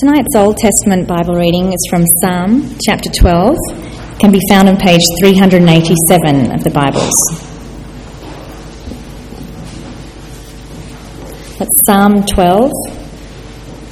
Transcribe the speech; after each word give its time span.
Tonight's 0.00 0.34
Old 0.34 0.56
Testament 0.56 1.06
Bible 1.06 1.36
reading 1.36 1.72
is 1.72 1.86
from 1.88 2.04
Psalm 2.20 2.76
chapter 2.84 3.08
12, 3.10 3.56
can 4.18 4.32
be 4.32 4.40
found 4.50 4.68
on 4.68 4.76
page 4.76 5.02
387 5.20 6.50
of 6.52 6.64
the 6.64 6.70
Bibles. 6.70 7.14
That's 11.58 11.70
Psalm 11.86 12.24
12 12.26 12.72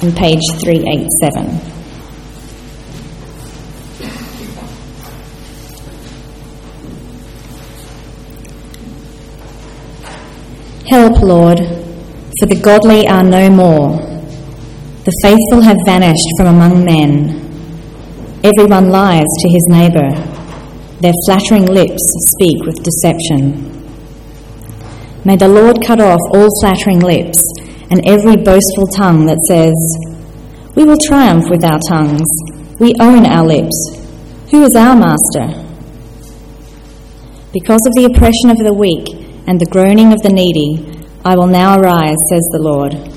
on 0.01 0.11
page 0.11 0.41
387. 0.59 1.71
Help, 10.89 11.21
Lord, 11.21 11.59
for 12.39 12.45
the 12.47 12.59
godly 12.61 13.07
are 13.07 13.23
no 13.23 13.49
more. 13.49 14.12
The 15.03 15.11
faithful 15.21 15.61
have 15.61 15.75
vanished 15.85 16.29
from 16.37 16.47
among 16.47 16.85
men. 16.85 17.43
Everyone 18.41 18.89
lies 18.89 19.27
to 19.39 19.49
his 19.49 19.67
neighbour. 19.67 20.15
Their 21.01 21.11
flattering 21.25 21.65
lips 21.65 21.99
speak 22.31 22.63
with 22.63 22.83
deception. 22.83 23.67
May 25.25 25.35
the 25.35 25.49
Lord 25.49 25.83
cut 25.85 25.99
off 25.99 26.21
all 26.33 26.47
flattering 26.61 26.99
lips 26.99 27.43
and 27.91 27.99
every 28.07 28.37
boastful 28.37 28.87
tongue 28.95 29.25
that 29.25 29.43
says, 29.45 29.75
We 30.75 30.85
will 30.85 30.97
triumph 30.97 31.49
with 31.49 31.65
our 31.65 31.79
tongues. 31.89 32.27
We 32.79 32.95
own 33.01 33.25
our 33.25 33.45
lips. 33.45 33.75
Who 34.51 34.63
is 34.63 34.73
our 34.73 34.95
master? 34.95 35.51
Because 37.51 37.85
of 37.85 37.93
the 37.95 38.07
oppression 38.09 38.49
of 38.49 38.57
the 38.57 38.73
weak, 38.73 39.23
and 39.47 39.59
the 39.59 39.69
groaning 39.69 40.13
of 40.13 40.21
the 40.21 40.31
needy, 40.31 41.03
I 41.25 41.35
will 41.35 41.47
now 41.47 41.77
arise, 41.77 42.17
says 42.31 42.47
the 42.51 42.63
Lord. 42.63 43.12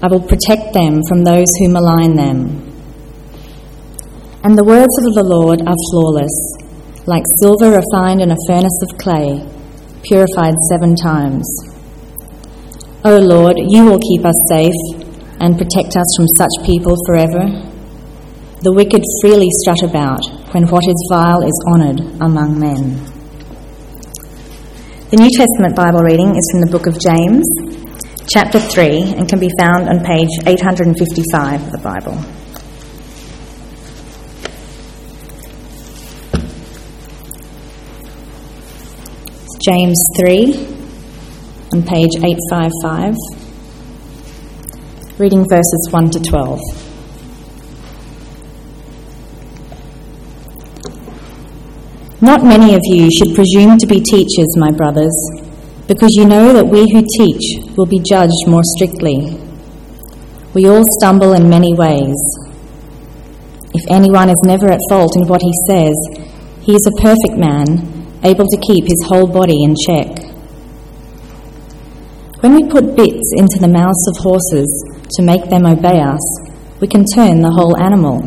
I 0.00 0.06
will 0.06 0.22
protect 0.22 0.72
them 0.74 1.02
from 1.08 1.24
those 1.24 1.50
who 1.58 1.72
malign 1.72 2.14
them. 2.14 2.62
And 4.44 4.56
the 4.56 4.62
words 4.62 4.94
of 5.02 5.14
the 5.18 5.26
Lord 5.26 5.58
are 5.66 5.84
flawless, 5.90 6.30
like 7.06 7.24
silver 7.42 7.74
refined 7.74 8.22
in 8.22 8.30
a 8.30 8.44
furnace 8.46 8.78
of 8.86 8.96
clay, 8.96 9.42
purified 10.06 10.54
seven 10.70 10.94
times. 10.94 11.42
O 13.04 13.18
Lord, 13.18 13.58
you 13.58 13.86
will 13.86 13.98
keep 13.98 14.24
us 14.24 14.38
safe 14.46 15.02
and 15.40 15.58
protect 15.58 15.98
us 15.98 16.06
from 16.14 16.30
such 16.38 16.54
people 16.62 16.94
forever. 17.06 17.50
The 18.62 18.74
wicked 18.74 19.02
freely 19.20 19.50
strut 19.62 19.82
about 19.82 20.22
when 20.54 20.66
what 20.70 20.86
is 20.86 21.08
vile 21.10 21.42
is 21.42 21.58
honoured 21.74 22.00
among 22.22 22.58
men. 22.58 23.02
The 25.10 25.18
New 25.18 25.30
Testament 25.34 25.74
Bible 25.74 26.06
reading 26.06 26.36
is 26.38 26.46
from 26.52 26.60
the 26.62 26.70
book 26.70 26.86
of 26.86 26.94
James, 27.02 27.46
chapter 28.28 28.60
3, 28.60 29.14
and 29.16 29.28
can 29.28 29.38
be 29.38 29.50
found 29.58 29.88
on 29.88 30.04
page 30.04 30.28
855 30.46 31.64
of 31.64 31.72
the 31.72 31.78
Bible. 31.78 32.12
James 39.64 40.02
3 40.18 40.54
on 41.72 41.82
page 41.82 42.16
855, 42.16 43.14
reading 45.18 45.46
verses 45.48 45.88
1 45.90 46.10
to 46.10 46.20
12. 46.20 46.60
Not 52.20 52.42
many 52.42 52.74
of 52.74 52.80
you 52.84 53.08
should 53.10 53.34
presume 53.34 53.78
to 53.78 53.86
be 53.86 54.00
teachers, 54.00 54.56
my 54.56 54.70
brothers, 54.70 55.47
because 55.88 56.12
you 56.12 56.26
know 56.26 56.52
that 56.52 56.68
we 56.68 56.84
who 56.92 57.00
teach 57.16 57.64
will 57.74 57.86
be 57.86 57.98
judged 58.04 58.46
more 58.46 58.62
strictly. 58.76 59.40
We 60.52 60.68
all 60.68 60.84
stumble 61.00 61.32
in 61.32 61.48
many 61.48 61.72
ways. 61.72 62.14
If 63.72 63.84
anyone 63.88 64.28
is 64.28 64.42
never 64.44 64.68
at 64.68 64.84
fault 64.90 65.16
in 65.16 65.26
what 65.26 65.40
he 65.40 65.52
says, 65.68 65.96
he 66.60 66.74
is 66.76 66.86
a 66.86 67.00
perfect 67.00 67.40
man, 67.40 68.20
able 68.22 68.44
to 68.44 68.60
keep 68.68 68.84
his 68.84 69.02
whole 69.06 69.26
body 69.26 69.64
in 69.64 69.74
check. 69.86 70.28
When 72.40 72.54
we 72.54 72.68
put 72.68 72.94
bits 72.94 73.32
into 73.36 73.58
the 73.58 73.72
mouths 73.72 74.06
of 74.08 74.18
horses 74.18 74.68
to 75.16 75.22
make 75.22 75.48
them 75.48 75.64
obey 75.64 76.00
us, 76.00 76.20
we 76.80 76.86
can 76.86 77.04
turn 77.14 77.40
the 77.40 77.50
whole 77.50 77.80
animal. 77.80 78.20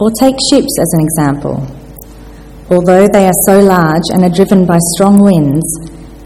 Or 0.00 0.10
take 0.18 0.36
ships 0.50 0.74
as 0.80 0.92
an 0.94 1.06
example. 1.06 1.66
Although 2.70 3.06
they 3.06 3.26
are 3.26 3.40
so 3.46 3.60
large 3.60 4.10
and 4.10 4.24
are 4.24 4.34
driven 4.34 4.66
by 4.66 4.78
strong 4.94 5.22
winds, 5.22 5.64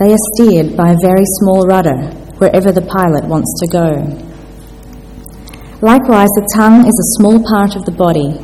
they 0.02 0.12
are 0.12 0.26
steered 0.34 0.76
by 0.76 0.90
a 0.90 0.98
very 1.00 1.22
small 1.38 1.66
rudder 1.66 2.10
wherever 2.42 2.72
the 2.72 2.82
pilot 2.82 3.24
wants 3.24 3.54
to 3.62 3.66
go. 3.70 4.02
Likewise, 5.80 6.30
the 6.34 6.48
tongue 6.56 6.82
is 6.82 6.98
a 6.98 7.12
small 7.18 7.38
part 7.46 7.76
of 7.76 7.84
the 7.84 7.94
body, 7.94 8.34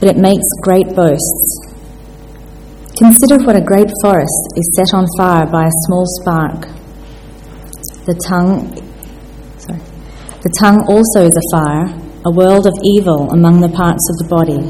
but 0.00 0.08
it 0.08 0.16
makes 0.16 0.44
great 0.62 0.88
boasts. 0.96 1.68
Consider 2.96 3.44
what 3.44 3.56
a 3.56 3.60
great 3.60 3.92
forest 4.00 4.40
is 4.56 4.72
set 4.72 4.96
on 4.96 5.04
fire 5.18 5.44
by 5.44 5.66
a 5.66 5.78
small 5.84 6.06
spark. 6.20 6.64
The 8.08 8.16
tongue, 8.16 8.72
sorry, 9.60 9.80
the 10.40 10.52
tongue 10.60 10.80
also 10.88 11.28
is 11.28 11.36
a 11.36 11.46
fire, 11.52 11.92
a 12.24 12.32
world 12.32 12.66
of 12.66 12.72
evil 12.82 13.28
among 13.32 13.60
the 13.60 13.68
parts 13.68 14.08
of 14.08 14.16
the 14.16 14.28
body. 14.32 14.64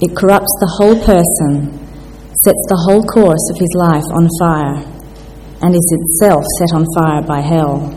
It 0.00 0.14
corrupts 0.14 0.54
the 0.60 0.70
whole 0.78 0.98
person 1.02 1.74
sets 2.44 2.64
the 2.70 2.82
whole 2.86 3.02
course 3.02 3.50
of 3.50 3.58
his 3.58 3.74
life 3.74 4.06
on 4.14 4.30
fire, 4.38 4.97
and 5.62 5.74
is 5.74 5.96
itself 6.00 6.44
set 6.58 6.74
on 6.74 6.86
fire 6.94 7.22
by 7.22 7.40
hell. 7.40 7.94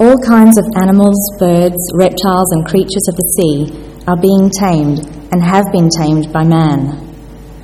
All 0.00 0.18
kinds 0.18 0.58
of 0.58 0.66
animals, 0.76 1.20
birds, 1.38 1.78
reptiles, 1.94 2.50
and 2.52 2.66
creatures 2.66 3.06
of 3.08 3.16
the 3.16 3.28
sea 3.36 3.70
are 4.06 4.16
being 4.16 4.50
tamed 4.50 4.98
and 5.30 5.42
have 5.42 5.70
been 5.70 5.88
tamed 5.88 6.32
by 6.32 6.42
man, 6.42 6.98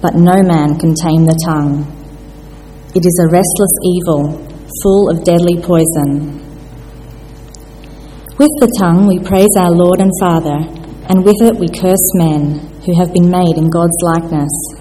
but 0.00 0.14
no 0.14 0.42
man 0.42 0.78
can 0.78 0.94
tame 0.94 1.26
the 1.26 1.38
tongue. 1.44 1.82
It 2.94 3.04
is 3.04 3.18
a 3.20 3.30
restless 3.32 3.74
evil, 3.82 4.38
full 4.82 5.10
of 5.10 5.24
deadly 5.24 5.60
poison. 5.60 6.38
With 8.38 8.54
the 8.62 8.70
tongue 8.78 9.08
we 9.08 9.18
praise 9.18 9.50
our 9.58 9.72
Lord 9.72 10.00
and 10.00 10.12
Father, 10.20 10.62
and 11.10 11.24
with 11.24 11.42
it 11.42 11.58
we 11.58 11.66
curse 11.66 12.06
men 12.14 12.60
who 12.86 12.94
have 12.94 13.12
been 13.12 13.28
made 13.28 13.58
in 13.58 13.68
God's 13.68 13.98
likeness. 14.14 14.77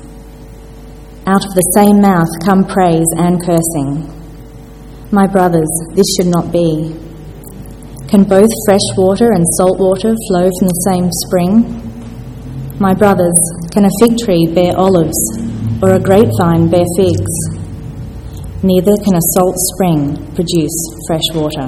Out 1.27 1.43
of 1.43 1.51
the 1.59 1.71
same 1.75 1.99
mouth 1.99 2.31
come 2.39 2.63
praise 2.63 3.11
and 3.17 3.35
cursing. 3.43 4.07
My 5.11 5.27
brothers, 5.27 5.67
this 5.91 6.07
should 6.15 6.31
not 6.31 6.53
be. 6.53 6.95
Can 8.07 8.23
both 8.23 8.47
fresh 8.63 8.87
water 8.95 9.33
and 9.35 9.43
salt 9.59 9.77
water 9.77 10.15
flow 10.15 10.47
from 10.55 10.71
the 10.71 10.83
same 10.87 11.11
spring? 11.27 11.67
My 12.79 12.93
brothers, 12.93 13.35
can 13.75 13.83
a 13.83 13.91
fig 13.99 14.15
tree 14.23 14.47
bear 14.47 14.71
olives 14.79 15.19
or 15.83 15.95
a 15.95 15.99
grapevine 15.99 16.71
bear 16.71 16.87
figs? 16.95 17.33
Neither 18.63 18.95
can 19.03 19.19
a 19.19 19.25
salt 19.35 19.59
spring 19.75 20.15
produce 20.31 20.79
fresh 21.11 21.27
water. 21.35 21.67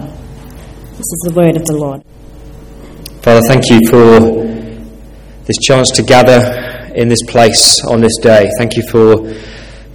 This 0.95 1.11
is 1.11 1.21
the 1.27 1.33
word 1.35 1.57
of 1.57 1.65
the 1.65 1.75
Lord. 1.75 2.01
Father, 3.23 3.41
thank 3.43 3.67
you 3.67 3.83
for 3.91 4.23
this 5.43 5.57
chance 5.59 5.91
to 5.99 6.01
gather 6.01 6.68
in 6.95 7.09
this 7.09 7.21
place 7.27 7.83
on 7.85 8.01
this 8.01 8.17
day. 8.21 8.49
Thank 8.57 8.75
you 8.75 8.83
for 8.87 9.33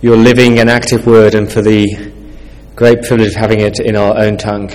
your 0.03 0.16
living 0.16 0.59
and 0.59 0.69
active 0.69 1.06
word 1.06 1.34
and 1.34 1.50
for 1.50 1.62
the 1.62 1.87
great 2.77 3.03
privilege 3.03 3.28
of 3.28 3.34
having 3.34 3.60
it 3.60 3.81
in 3.81 3.97
our 3.97 4.19
own 4.19 4.37
tongue. 4.37 4.71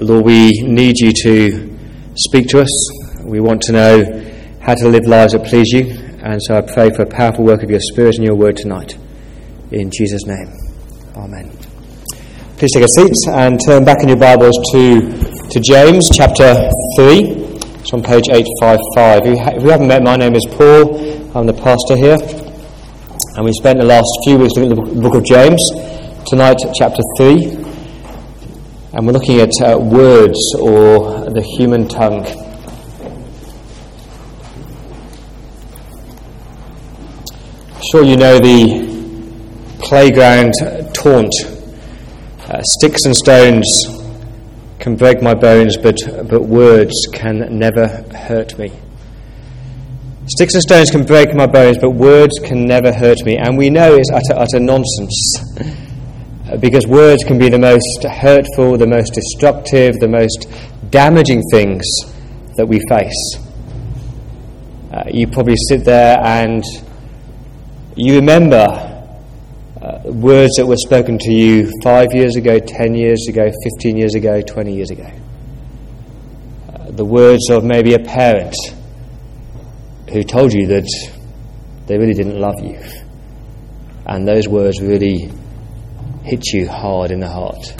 Lord, 0.00 0.24
we 0.24 0.62
need 0.62 0.98
you 0.98 1.12
to 1.22 1.76
speak 2.16 2.48
to 2.48 2.60
us. 2.60 3.22
We 3.24 3.40
want 3.40 3.62
to 3.62 3.72
know 3.72 4.58
how 4.60 4.74
to 4.74 4.88
live 4.88 5.06
lives 5.06 5.32
that 5.32 5.44
please 5.44 5.68
you. 5.72 5.96
And 6.22 6.40
so 6.42 6.56
I 6.56 6.60
pray 6.60 6.90
for 6.90 7.02
a 7.02 7.06
powerful 7.06 7.44
work 7.44 7.62
of 7.62 7.70
your 7.70 7.80
Spirit 7.80 8.16
and 8.16 8.24
your 8.24 8.34
word 8.34 8.56
tonight. 8.56 8.96
In 9.70 9.90
Jesus' 9.90 10.26
name. 10.26 10.52
Amen. 11.16 11.56
Please 12.56 12.72
take 12.74 12.84
a 12.84 12.88
seat 12.88 13.12
and 13.32 13.58
turn 13.64 13.84
back 13.84 14.02
in 14.02 14.08
your 14.08 14.18
Bibles 14.18 14.54
to, 14.72 15.48
to 15.50 15.60
James 15.60 16.08
chapter 16.12 16.68
3. 16.96 17.39
It's 17.80 17.94
on 17.94 18.02
page 18.02 18.28
855. 18.28 19.26
If 19.56 19.62
you 19.62 19.70
haven't 19.70 19.88
met, 19.88 20.02
my 20.02 20.14
name 20.14 20.34
is 20.34 20.46
Paul. 20.50 21.00
I'm 21.34 21.46
the 21.46 21.54
pastor 21.54 21.96
here. 21.96 22.18
And 23.36 23.44
we 23.46 23.52
spent 23.52 23.78
the 23.78 23.86
last 23.86 24.06
few 24.22 24.36
weeks 24.36 24.52
looking 24.54 24.78
at 24.78 24.84
the 24.84 25.00
book 25.00 25.14
of 25.14 25.24
James. 25.24 25.58
Tonight, 26.26 26.58
chapter 26.74 27.02
3. 27.16 27.56
And 28.92 29.06
we're 29.06 29.14
looking 29.14 29.40
at 29.40 29.50
uh, 29.62 29.78
words 29.78 30.38
or 30.60 31.30
the 31.30 31.40
human 31.56 31.88
tongue. 31.88 32.26
I'm 37.74 37.82
sure 37.90 38.04
you 38.04 38.18
know 38.18 38.38
the 38.38 39.78
playground 39.78 40.52
taunt 40.92 41.32
uh, 42.46 42.60
sticks 42.62 43.06
and 43.06 43.16
stones 43.16 43.99
can 44.80 44.96
break 44.96 45.22
my 45.22 45.34
bones, 45.34 45.76
but, 45.76 45.96
but 46.28 46.42
words 46.42 46.94
can 47.12 47.58
never 47.58 47.86
hurt 48.14 48.58
me. 48.58 48.72
Sticks 50.26 50.54
and 50.54 50.62
stones 50.62 50.90
can 50.90 51.04
break 51.04 51.34
my 51.34 51.46
bones, 51.46 51.76
but 51.78 51.90
words 51.90 52.38
can 52.38 52.64
never 52.64 52.92
hurt 52.92 53.18
me. 53.24 53.36
And 53.36 53.58
we 53.58 53.68
know 53.68 53.94
it's 53.94 54.10
utter, 54.10 54.40
utter 54.40 54.58
nonsense. 54.58 55.86
because 56.60 56.86
words 56.86 57.22
can 57.24 57.38
be 57.38 57.48
the 57.48 57.58
most 57.58 58.04
hurtful, 58.04 58.76
the 58.76 58.86
most 58.86 59.12
destructive, 59.14 59.96
the 60.00 60.08
most 60.08 60.48
damaging 60.90 61.42
things 61.52 61.84
that 62.56 62.66
we 62.66 62.80
face. 62.88 63.36
Uh, 64.92 65.04
you 65.10 65.28
probably 65.28 65.56
sit 65.68 65.84
there 65.84 66.18
and 66.24 66.64
you 67.96 68.16
remember 68.16 68.89
uh, 69.82 70.00
words 70.04 70.56
that 70.56 70.66
were 70.66 70.76
spoken 70.76 71.18
to 71.18 71.32
you 71.32 71.70
five 71.82 72.08
years 72.12 72.36
ago, 72.36 72.58
ten 72.58 72.94
years 72.94 73.26
ago, 73.28 73.50
fifteen 73.64 73.96
years 73.96 74.14
ago, 74.14 74.42
twenty 74.42 74.74
years 74.74 74.90
ago. 74.90 75.10
Uh, 76.68 76.90
the 76.90 77.04
words 77.04 77.48
of 77.50 77.64
maybe 77.64 77.94
a 77.94 77.98
parent 77.98 78.54
who 80.10 80.22
told 80.22 80.52
you 80.52 80.66
that 80.66 80.86
they 81.86 81.96
really 81.96 82.14
didn't 82.14 82.38
love 82.38 82.60
you. 82.62 82.78
And 84.06 84.26
those 84.26 84.48
words 84.48 84.80
really 84.82 85.30
hit 86.24 86.52
you 86.52 86.68
hard 86.68 87.10
in 87.10 87.20
the 87.20 87.28
heart. 87.28 87.74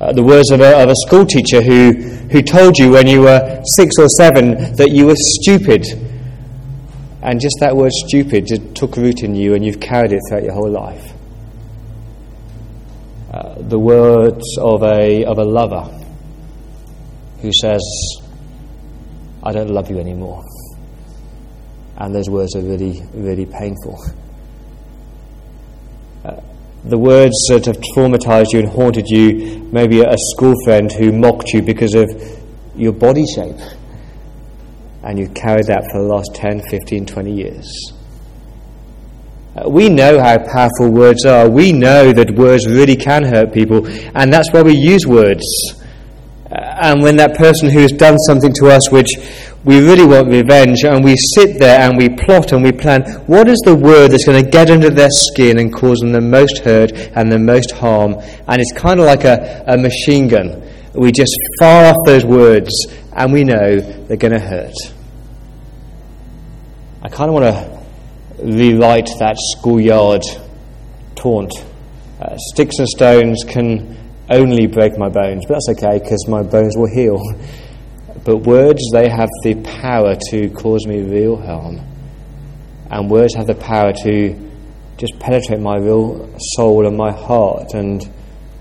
Uh, 0.00 0.12
the 0.12 0.22
words 0.22 0.50
of 0.52 0.60
a, 0.60 0.80
of 0.80 0.88
a 0.88 0.94
school 1.06 1.26
teacher 1.26 1.60
who, 1.60 1.92
who 2.30 2.40
told 2.40 2.78
you 2.78 2.92
when 2.92 3.06
you 3.08 3.22
were 3.22 3.60
six 3.76 3.96
or 3.98 4.08
seven 4.08 4.74
that 4.76 4.90
you 4.92 5.06
were 5.06 5.16
stupid. 5.16 5.84
And 7.22 7.40
just 7.40 7.56
that 7.60 7.76
word 7.76 7.90
stupid 7.92 8.46
just 8.46 8.74
took 8.74 8.96
root 8.96 9.22
in 9.22 9.34
you 9.34 9.54
and 9.54 9.64
you've 9.64 9.80
carried 9.80 10.12
it 10.12 10.20
throughout 10.28 10.44
your 10.44 10.52
whole 10.52 10.70
life. 10.70 11.12
Uh, 13.32 13.56
the 13.58 13.78
words 13.78 14.44
of 14.60 14.82
a, 14.82 15.24
of 15.24 15.38
a 15.38 15.44
lover 15.44 15.82
who 17.42 17.50
says, 17.52 17.82
I 19.42 19.52
don't 19.52 19.70
love 19.70 19.90
you 19.90 19.98
anymore. 19.98 20.44
And 21.96 22.14
those 22.14 22.30
words 22.30 22.54
are 22.54 22.62
really, 22.62 23.02
really 23.12 23.46
painful. 23.46 23.98
Uh, 26.24 26.40
the 26.84 26.98
words 26.98 27.34
that 27.50 27.66
have 27.66 27.78
traumatized 27.94 28.52
you 28.52 28.60
and 28.60 28.68
haunted 28.68 29.08
you, 29.08 29.68
maybe 29.72 30.02
a 30.02 30.16
school 30.16 30.54
friend 30.64 30.90
who 30.92 31.12
mocked 31.12 31.48
you 31.52 31.62
because 31.62 31.94
of 31.94 32.08
your 32.76 32.92
body 32.92 33.24
shape. 33.34 33.56
And 35.02 35.18
you've 35.18 35.34
carried 35.34 35.66
that 35.66 35.84
for 35.90 36.02
the 36.02 36.08
last 36.08 36.34
10, 36.34 36.62
15, 36.70 37.06
20 37.06 37.32
years. 37.32 37.92
Uh, 39.56 39.68
we 39.68 39.88
know 39.88 40.20
how 40.20 40.38
powerful 40.38 40.90
words 40.90 41.24
are. 41.24 41.48
We 41.48 41.72
know 41.72 42.12
that 42.12 42.30
words 42.32 42.66
really 42.66 42.96
can 42.96 43.24
hurt 43.24 43.52
people, 43.52 43.86
and 44.14 44.32
that's 44.32 44.52
why 44.52 44.62
we 44.62 44.74
use 44.74 45.06
words. 45.06 45.44
Uh, 46.50 46.54
and 46.82 47.02
when 47.02 47.16
that 47.16 47.36
person 47.36 47.70
who 47.70 47.80
has 47.80 47.92
done 47.92 48.16
something 48.18 48.52
to 48.54 48.68
us 48.68 48.90
which 48.90 49.08
we 49.64 49.80
really 49.80 50.06
want 50.06 50.28
revenge, 50.28 50.84
and 50.84 51.04
we 51.04 51.14
sit 51.34 51.58
there 51.58 51.80
and 51.80 51.98
we 51.98 52.08
plot 52.08 52.52
and 52.52 52.62
we 52.62 52.72
plan 52.72 53.02
what 53.26 53.48
is 53.48 53.60
the 53.64 53.74
word 53.74 54.12
that's 54.12 54.24
going 54.24 54.42
to 54.42 54.50
get 54.50 54.70
under 54.70 54.90
their 54.90 55.10
skin 55.10 55.58
and 55.58 55.74
cause 55.74 55.98
them 55.98 56.12
the 56.12 56.20
most 56.20 56.58
hurt 56.58 56.92
and 56.92 57.30
the 57.30 57.38
most 57.38 57.72
harm. 57.72 58.14
And 58.46 58.60
it's 58.60 58.72
kind 58.72 59.00
of 59.00 59.06
like 59.06 59.24
a, 59.24 59.64
a 59.66 59.76
machine 59.76 60.28
gun. 60.28 60.62
We 60.94 61.12
just 61.12 61.36
fire 61.58 61.86
off 61.86 61.96
those 62.06 62.24
words 62.24 62.70
and 63.18 63.32
we 63.32 63.42
know 63.42 63.80
they're 63.80 64.16
going 64.16 64.32
to 64.32 64.38
hurt. 64.38 64.74
I 67.02 67.08
kind 67.08 67.28
of 67.28 67.34
want 67.34 67.46
to 67.46 68.44
rewrite 68.44 69.10
that 69.18 69.34
schoolyard 69.56 70.22
taunt. 71.16 71.52
Uh, 72.20 72.36
sticks 72.52 72.78
and 72.78 72.88
stones 72.88 73.42
can 73.46 73.96
only 74.30 74.68
break 74.68 74.96
my 74.96 75.08
bones, 75.08 75.44
but 75.48 75.54
that's 75.54 75.68
okay 75.70 75.98
because 75.98 76.28
my 76.28 76.42
bones 76.42 76.76
will 76.76 76.90
heal. 76.90 77.20
But 78.24 78.38
words, 78.38 78.82
they 78.92 79.08
have 79.08 79.30
the 79.42 79.54
power 79.62 80.14
to 80.30 80.50
cause 80.50 80.86
me 80.86 81.00
real 81.00 81.40
harm. 81.40 81.80
And 82.90 83.10
words 83.10 83.34
have 83.36 83.46
the 83.46 83.54
power 83.54 83.92
to 84.04 84.50
just 84.98 85.18
penetrate 85.18 85.60
my 85.60 85.76
real 85.76 86.36
soul 86.38 86.86
and 86.86 86.94
my 86.94 87.10
heart. 87.10 87.72
And 87.72 88.06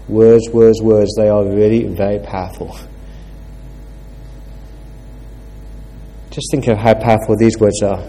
words, 0.08 0.48
words, 0.54 0.82
words, 0.82 1.14
they 1.18 1.28
are 1.28 1.44
really 1.44 1.84
very 1.84 2.20
powerful. 2.20 2.78
Just 6.38 6.52
think 6.52 6.68
of 6.68 6.78
how 6.78 6.94
powerful 6.94 7.36
these 7.36 7.58
words 7.58 7.82
are. 7.82 8.00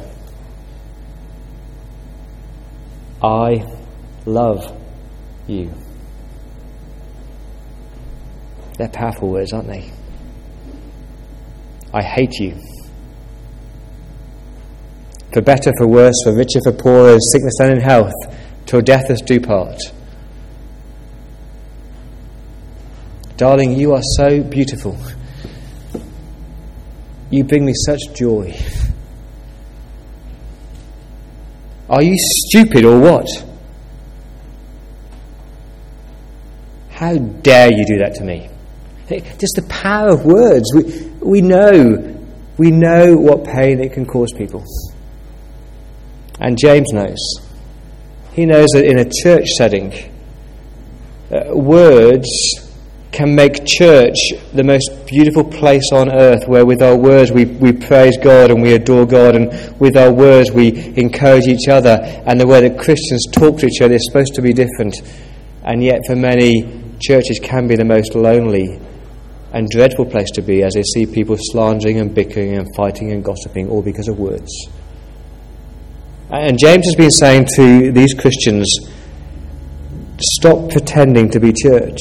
I 3.23 3.67
love 4.27 4.79
you. 5.47 5.73
They're 8.77 8.91
powerful 8.91 9.31
words, 9.31 9.55
aren't 9.55 9.69
they? 9.69 9.91
I 11.95 12.03
hate 12.03 12.35
you. 12.35 12.61
For 15.33 15.41
better, 15.41 15.73
for 15.79 15.87
worse, 15.87 16.17
for 16.23 16.35
richer, 16.35 16.61
for 16.65 16.73
poorer, 16.73 17.15
in 17.15 17.21
sickness 17.33 17.59
and 17.61 17.73
in 17.73 17.81
health, 17.81 18.13
till 18.67 18.83
death 18.83 19.11
us 19.11 19.23
do 19.23 19.41
part. 19.41 19.81
Darling, 23.39 23.73
you 23.73 23.95
are 23.95 24.03
so 24.19 24.43
beautiful. 24.43 24.99
You 27.31 27.45
bring 27.45 27.65
me 27.65 27.75
such 27.75 28.01
joy. 28.15 28.55
Are 31.91 32.03
you 32.03 32.17
stupid 32.17 32.85
or 32.85 32.99
what? 32.99 33.27
How 36.91 37.17
dare 37.17 37.73
you 37.73 37.87
do 37.87 37.99
that 37.99 38.15
to 38.17 38.25
me? 38.25 38.51
Just 39.39 39.57
the 39.57 39.67
power 39.69 40.11
of 40.11 40.25
words. 40.25 40.71
We, 40.75 41.11
we 41.21 41.41
know, 41.41 42.17
we 42.59 42.71
know 42.71 43.17
what 43.17 43.45
pain 43.45 43.81
it 43.81 43.93
can 43.93 44.05
cause 44.05 44.33
people. 44.33 44.65
And 46.41 46.59
James 46.59 46.93
knows. 46.93 47.19
He 48.33 48.47
knows 48.47 48.69
that 48.75 48.85
in 48.85 48.99
a 48.99 49.09
church 49.09 49.47
setting, 49.57 49.93
uh, 51.31 51.57
words 51.57 52.29
can 53.11 53.35
make 53.35 53.65
church 53.67 54.17
the 54.53 54.63
most 54.63 55.07
beautiful 55.07 55.45
place 55.45 55.91
on 55.93 56.11
earth 56.13 56.47
where 56.47 56.67
with 56.67 56.83
our 56.83 56.97
words 56.97 57.33
we, 57.33 57.47
we 57.47 57.73
praise 57.73 58.17
God 58.19 58.51
and 58.51 58.63
we 58.63 58.75
adore 58.75 59.07
God 59.07 59.35
and 59.35 59.81
with 59.81 59.97
our 59.97 60.13
words 60.13 60.51
we 60.53 60.95
encourage 60.97 61.47
each 61.47 61.69
other 61.69 61.99
and 62.27 62.41
the 62.41 62.47
way 62.47 62.69
that 62.69 62.79
Christians 62.79 63.25
talk 63.33 63.59
to 63.59 63.67
each 63.67 63.81
other 63.81 63.95
is 63.95 64.07
supposed 64.07 64.35
to 64.35 64.43
be 64.43 64.53
different 64.53 64.97
and 65.65 65.83
yet 65.83 66.01
for 66.07 66.17
many 66.17 66.85
churches 67.01 67.41
can 67.43 67.67
be 67.67 67.77
the 67.77 67.85
most 67.85 68.15
lonely 68.15 68.79
and 69.53 69.69
dreadful 69.71 70.05
place 70.05 70.31
to 70.33 70.43
be 70.43 70.63
as 70.63 70.75
they 70.75 70.83
see 70.83 71.07
people 71.07 71.37
slandering 71.39 71.99
and 71.99 72.15
bickering 72.15 72.57
and 72.57 72.69
fighting 72.77 73.13
and 73.13 73.25
gossiping, 73.25 73.69
all 73.69 73.83
because 73.83 74.09
of 74.09 74.19
words. 74.19 74.51
And 76.31 76.59
James 76.59 76.85
has 76.87 76.95
been 76.95 77.11
saying 77.11 77.47
to 77.57 77.91
these 77.93 78.13
Christians 78.13 78.67
stop 80.21 80.71
pretending 80.71 81.31
to 81.31 81.41
be 81.41 81.53
church. 81.53 81.99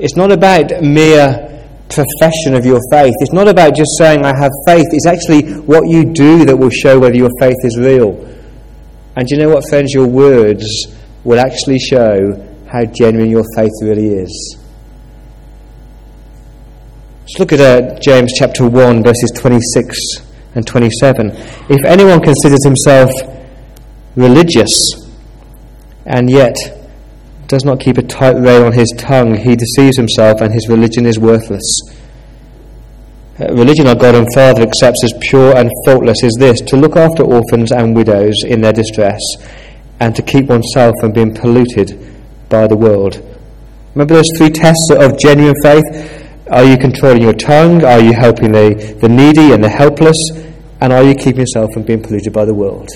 It's 0.00 0.16
not 0.16 0.32
about 0.32 0.82
mere 0.82 1.46
profession 1.90 2.54
of 2.54 2.64
your 2.64 2.80
faith. 2.90 3.12
It's 3.20 3.32
not 3.32 3.48
about 3.48 3.74
just 3.74 3.90
saying, 3.98 4.24
I 4.24 4.34
have 4.36 4.52
faith. 4.66 4.86
It's 4.92 5.06
actually 5.06 5.60
what 5.62 5.88
you 5.88 6.04
do 6.12 6.44
that 6.44 6.56
will 6.56 6.70
show 6.70 6.98
whether 6.98 7.16
your 7.16 7.30
faith 7.38 7.56
is 7.64 7.78
real. 7.78 8.26
And 9.16 9.28
you 9.30 9.36
know 9.38 9.50
what, 9.50 9.68
friends? 9.68 9.92
Your 9.92 10.06
words 10.06 10.64
will 11.24 11.40
actually 11.40 11.78
show 11.78 12.46
how 12.70 12.84
genuine 12.84 13.30
your 13.30 13.44
faith 13.56 13.72
really 13.82 14.08
is. 14.08 14.56
Let's 17.22 17.38
look 17.38 17.52
at 17.52 17.60
uh, 17.60 17.98
James 18.00 18.32
chapter 18.38 18.68
1, 18.68 19.02
verses 19.02 19.30
26 19.36 19.96
and 20.54 20.66
27. 20.66 21.30
If 21.68 21.84
anyone 21.84 22.20
considers 22.20 22.64
himself 22.64 23.10
religious 24.16 24.92
and 26.06 26.30
yet 26.30 26.56
does 27.50 27.64
not 27.64 27.80
keep 27.80 27.98
a 27.98 28.02
tight 28.02 28.36
rein 28.36 28.62
on 28.62 28.72
his 28.72 28.94
tongue, 28.96 29.34
he 29.34 29.56
deceives 29.56 29.96
himself 29.96 30.40
and 30.40 30.54
his 30.54 30.68
religion 30.68 31.04
is 31.04 31.18
worthless. 31.18 31.66
Uh, 33.40 33.52
religion 33.52 33.88
our 33.88 33.96
God 33.96 34.14
and 34.14 34.26
Father 34.32 34.62
accepts 34.62 35.02
as 35.02 35.12
pure 35.20 35.56
and 35.56 35.68
faultless 35.84 36.22
is 36.22 36.36
this 36.38 36.60
to 36.60 36.76
look 36.76 36.94
after 36.94 37.24
orphans 37.24 37.72
and 37.72 37.96
widows 37.96 38.44
in 38.44 38.60
their 38.60 38.72
distress 38.72 39.20
and 39.98 40.14
to 40.14 40.22
keep 40.22 40.46
oneself 40.46 40.94
from 41.00 41.10
being 41.10 41.34
polluted 41.34 41.98
by 42.48 42.68
the 42.68 42.76
world. 42.76 43.20
Remember 43.94 44.14
those 44.14 44.30
three 44.36 44.50
tests 44.50 44.88
of 44.92 45.18
genuine 45.18 45.56
faith? 45.64 45.82
Are 46.52 46.64
you 46.64 46.78
controlling 46.78 47.22
your 47.22 47.32
tongue? 47.32 47.84
Are 47.84 48.00
you 48.00 48.12
helping 48.12 48.52
the, 48.52 48.96
the 49.00 49.08
needy 49.08 49.52
and 49.52 49.62
the 49.62 49.68
helpless? 49.68 50.16
And 50.80 50.92
are 50.92 51.02
you 51.02 51.16
keeping 51.16 51.40
yourself 51.40 51.70
from 51.74 51.82
being 51.82 52.00
polluted 52.00 52.32
by 52.32 52.44
the 52.44 52.54
world? 52.54 52.90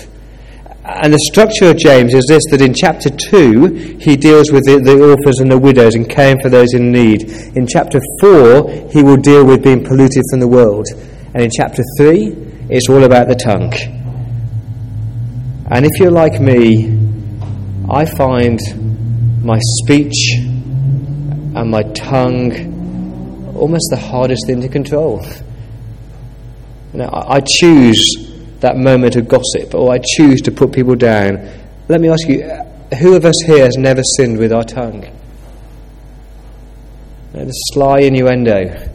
And 0.87 1.11
the 1.11 1.19
structure 1.31 1.71
of 1.71 1.77
James 1.77 2.13
is 2.13 2.25
this 2.27 2.43
that 2.51 2.61
in 2.61 2.71
chapter 2.75 3.09
2, 3.09 3.97
he 3.99 4.15
deals 4.15 4.51
with 4.51 4.65
the, 4.65 4.79
the, 4.79 4.93
orphans 5.01 5.39
and 5.39 5.51
the 5.51 5.57
widows 5.57 5.95
and 5.95 6.07
caring 6.07 6.39
for 6.39 6.49
those 6.49 6.75
in 6.75 6.91
need. 6.91 7.23
In 7.57 7.65
chapter 7.65 7.99
4, 8.21 8.91
he 8.91 9.01
will 9.01 9.17
deal 9.17 9.43
with 9.43 9.63
being 9.63 9.83
polluted 9.83 10.21
from 10.29 10.41
the 10.41 10.47
world. 10.47 10.85
And 11.33 11.41
in 11.41 11.49
chapter 11.49 11.81
3, 11.97 12.67
it's 12.69 12.87
all 12.87 13.03
about 13.03 13.27
the 13.27 13.33
tongue. 13.33 13.73
And 15.71 15.87
if 15.87 15.99
you're 15.99 16.11
like 16.11 16.39
me, 16.39 16.95
I 17.89 18.05
find 18.05 18.59
my 19.43 19.57
speech 19.81 20.35
and 20.37 21.71
my 21.71 21.81
tongue 21.93 23.55
almost 23.55 23.87
the 23.89 23.97
hardest 23.97 24.45
thing 24.45 24.61
to 24.61 24.69
control. 24.69 25.25
I, 26.93 27.37
I 27.37 27.41
choose 27.41 28.24
that 28.65 28.77
moment 28.77 29.15
of 29.15 29.27
gossip, 29.27 29.75
or 29.75 29.93
I 29.93 29.99
choose 30.17 30.41
to 30.41 30.51
put 30.51 30.71
people 30.71 30.95
down. 30.95 31.47
Let 31.87 32.01
me 32.01 32.09
ask 32.09 32.27
you, 32.27 32.41
who 32.99 33.15
of 33.15 33.25
us 33.25 33.35
here 33.45 33.63
has 33.63 33.77
never 33.77 34.01
sinned 34.17 34.39
with 34.39 34.51
our 34.51 34.63
tongue? 34.63 35.05
the 37.33 37.51
sly 37.73 37.99
innuendo, 37.99 38.89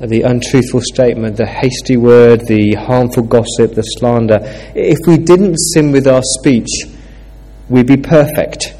the 0.00 0.22
untruthful 0.22 0.80
statement, 0.80 1.36
the 1.36 1.46
hasty 1.46 1.96
word, 1.96 2.40
the 2.48 2.74
harmful 2.74 3.22
gossip, 3.22 3.74
the 3.74 3.82
slander. 3.82 4.38
If 4.74 4.98
we 5.06 5.18
didn't 5.18 5.56
sin 5.56 5.92
with 5.92 6.06
our 6.06 6.22
speech, 6.40 6.70
we'd 7.68 7.86
be 7.86 7.98
perfect. 7.98 8.74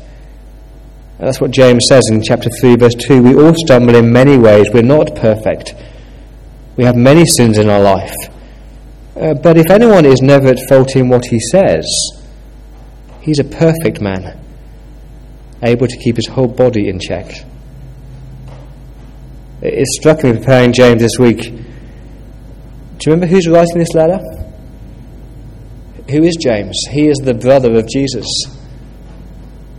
That's 1.18 1.40
what 1.40 1.50
James 1.50 1.84
says 1.88 2.02
in 2.10 2.22
chapter 2.22 2.48
3, 2.58 2.76
verse 2.76 2.94
2. 2.94 3.22
We 3.22 3.34
all 3.34 3.54
stumble 3.54 3.94
in 3.94 4.10
many 4.12 4.38
ways. 4.38 4.70
We're 4.72 4.82
not 4.82 5.14
perfect. 5.14 5.74
We 6.76 6.84
have 6.84 6.96
many 6.96 7.26
sins 7.26 7.58
in 7.58 7.68
our 7.68 7.80
life. 7.80 8.16
Uh, 9.22 9.34
but 9.34 9.56
if 9.56 9.70
anyone 9.70 10.04
is 10.04 10.20
never 10.20 10.48
at 10.48 10.58
fault 10.68 10.96
in 10.96 11.08
what 11.08 11.24
he 11.26 11.38
says, 11.38 11.86
he's 13.20 13.38
a 13.38 13.44
perfect 13.44 14.00
man, 14.00 14.36
able 15.62 15.86
to 15.86 15.96
keep 15.98 16.16
his 16.16 16.26
whole 16.26 16.48
body 16.48 16.88
in 16.88 16.98
check. 16.98 17.30
It 19.60 19.86
struck 19.86 20.24
me 20.24 20.32
preparing 20.32 20.72
James 20.72 21.00
this 21.00 21.20
week. 21.20 21.38
Do 21.38 21.50
you 21.52 23.12
remember 23.12 23.26
who's 23.26 23.46
writing 23.46 23.78
this 23.78 23.94
letter? 23.94 24.18
Who 26.10 26.24
is 26.24 26.36
James? 26.40 26.76
He 26.90 27.06
is 27.06 27.18
the 27.18 27.34
brother 27.34 27.76
of 27.76 27.88
Jesus. 27.88 28.26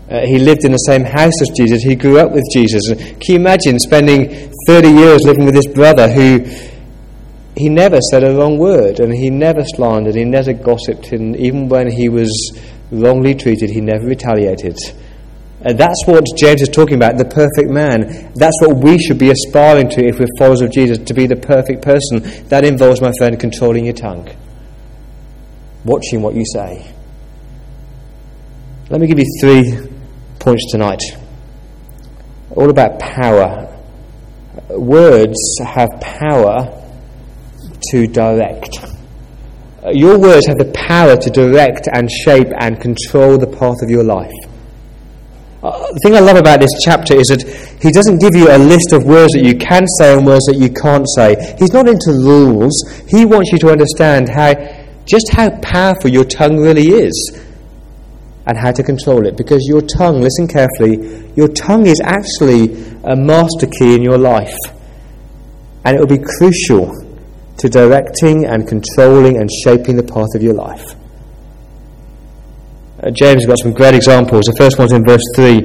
Uh, 0.10 0.22
he 0.26 0.40
lived 0.40 0.64
in 0.64 0.72
the 0.72 0.78
same 0.78 1.04
house 1.04 1.42
as 1.42 1.50
Jesus. 1.50 1.84
He 1.84 1.96
grew 1.96 2.18
up 2.18 2.32
with 2.32 2.46
Jesus. 2.54 2.88
Can 2.88 3.20
you 3.28 3.36
imagine 3.36 3.78
spending 3.78 4.54
30 4.68 4.88
years 4.88 5.20
living 5.26 5.44
with 5.44 5.56
this 5.56 5.68
brother 5.68 6.10
who 6.10 6.46
he 7.56 7.70
never 7.70 8.00
said 8.10 8.24
a 8.24 8.36
wrong 8.36 8.58
word 8.58 9.00
and 9.00 9.14
he 9.14 9.30
never 9.30 9.64
slandered, 9.64 10.16
he 10.16 10.26
never 10.26 10.54
gossiped, 10.54 11.12
and 11.12 11.36
even 11.36 11.70
when 11.70 11.92
he 11.92 12.10
was 12.10 12.32
wrongly 12.92 13.36
treated, 13.36 13.70
he 13.70 13.82
never 13.82 14.06
retaliated. 14.06 14.78
And 15.62 15.78
that's 15.78 16.04
what 16.06 16.26
James 16.36 16.62
is 16.62 16.70
talking 16.70 16.96
about, 16.96 17.18
the 17.18 17.26
perfect 17.26 17.70
man. 17.70 18.34
That's 18.36 18.58
what 18.62 18.78
we 18.78 18.98
should 18.98 19.18
be 19.18 19.30
aspiring 19.30 19.90
to 19.92 20.06
if 20.06 20.20
we're 20.20 20.28
followers 20.38 20.62
of 20.62 20.72
Jesus, 20.72 20.98
to 20.98 21.14
be 21.14 21.26
the 21.26 21.38
perfect 21.38 21.82
person. 21.82 22.22
That 22.50 22.66
involves, 22.66 23.02
my 23.02 23.12
friend, 23.18 23.40
controlling 23.40 23.86
your 23.86 23.94
tongue, 23.94 24.30
watching 25.86 26.22
what 26.22 26.36
you 26.36 26.44
say. 26.52 26.92
Let 28.90 29.00
me 29.00 29.08
give 29.08 29.20
you 29.20 29.26
three 29.40 29.90
points 30.40 30.70
tonight. 30.72 31.02
All 32.52 32.70
about 32.70 33.00
power. 33.00 33.70
Words 34.70 35.38
have 35.66 35.90
power 36.02 36.83
to 37.92 38.08
direct. 38.08 38.80
Your 39.92 40.18
words 40.18 40.48
have 40.48 40.58
the 40.58 40.72
power 40.74 41.18
to 41.18 41.30
direct 41.30 41.90
and 41.92 42.10
shape 42.10 42.48
and 42.58 42.80
control 42.80 43.38
the 43.38 43.48
path 43.48 43.82
of 43.84 43.90
your 43.90 44.04
life. 44.04 44.32
Uh, 45.62 45.92
the 45.92 46.00
thing 46.04 46.16
I 46.16 46.20
love 46.20 46.38
about 46.38 46.60
this 46.60 46.72
chapter 46.84 47.16
is 47.16 47.28
that 47.28 47.44
he 47.82 47.92
doesn't 47.92 48.20
give 48.20 48.36
you 48.36 48.52
a 48.52 48.60
list 48.60 48.92
of 48.92 49.06
words 49.06 49.32
that 49.34 49.44
you 49.44 49.56
can 49.56 49.88
say 50.00 50.14
and 50.14 50.26
words 50.26 50.46
that 50.48 50.58
you 50.60 50.70
can't 50.70 51.08
say. 51.16 51.36
He's 51.58 51.72
not 51.72 51.88
into 51.88 52.12
rules. 52.12 52.76
He 53.08 53.26
wants 53.26 53.52
you 53.52 53.60
to 53.60 53.72
understand 53.72 54.28
how, 54.28 54.56
just 55.06 55.32
how 55.32 55.52
powerful 55.60 56.10
your 56.10 56.26
tongue 56.26 56.60
really 56.60 56.90
is 56.90 57.16
and 58.46 58.58
how 58.58 58.72
to 58.72 58.84
control 58.84 59.26
it. 59.26 59.38
Because 59.38 59.64
your 59.68 59.82
tongue, 59.82 60.22
listen 60.22 60.48
carefully, 60.48 61.32
your 61.36 61.48
tongue 61.48 61.88
is 61.88 62.00
actually 62.04 62.76
a 63.04 63.16
master 63.16 63.68
key 63.68 63.96
in 63.96 64.02
your 64.02 64.18
life. 64.18 64.56
And 65.86 65.96
it 65.96 66.00
will 66.00 66.08
be 66.08 66.24
crucial 66.24 66.92
to 67.64 67.70
directing 67.70 68.44
and 68.44 68.68
controlling 68.68 69.38
and 69.38 69.50
shaping 69.64 69.96
the 69.96 70.04
path 70.04 70.36
of 70.36 70.44
your 70.44 70.54
life. 70.54 70.96
Uh, 73.02 73.10
James 73.10 73.44
has 73.44 73.46
got 73.46 73.58
some 73.58 73.72
great 73.72 73.96
examples. 73.96 74.44
The 74.44 74.56
first 74.58 74.78
one's 74.78 74.92
in 74.92 75.06
verse 75.06 75.24
3. 75.34 75.58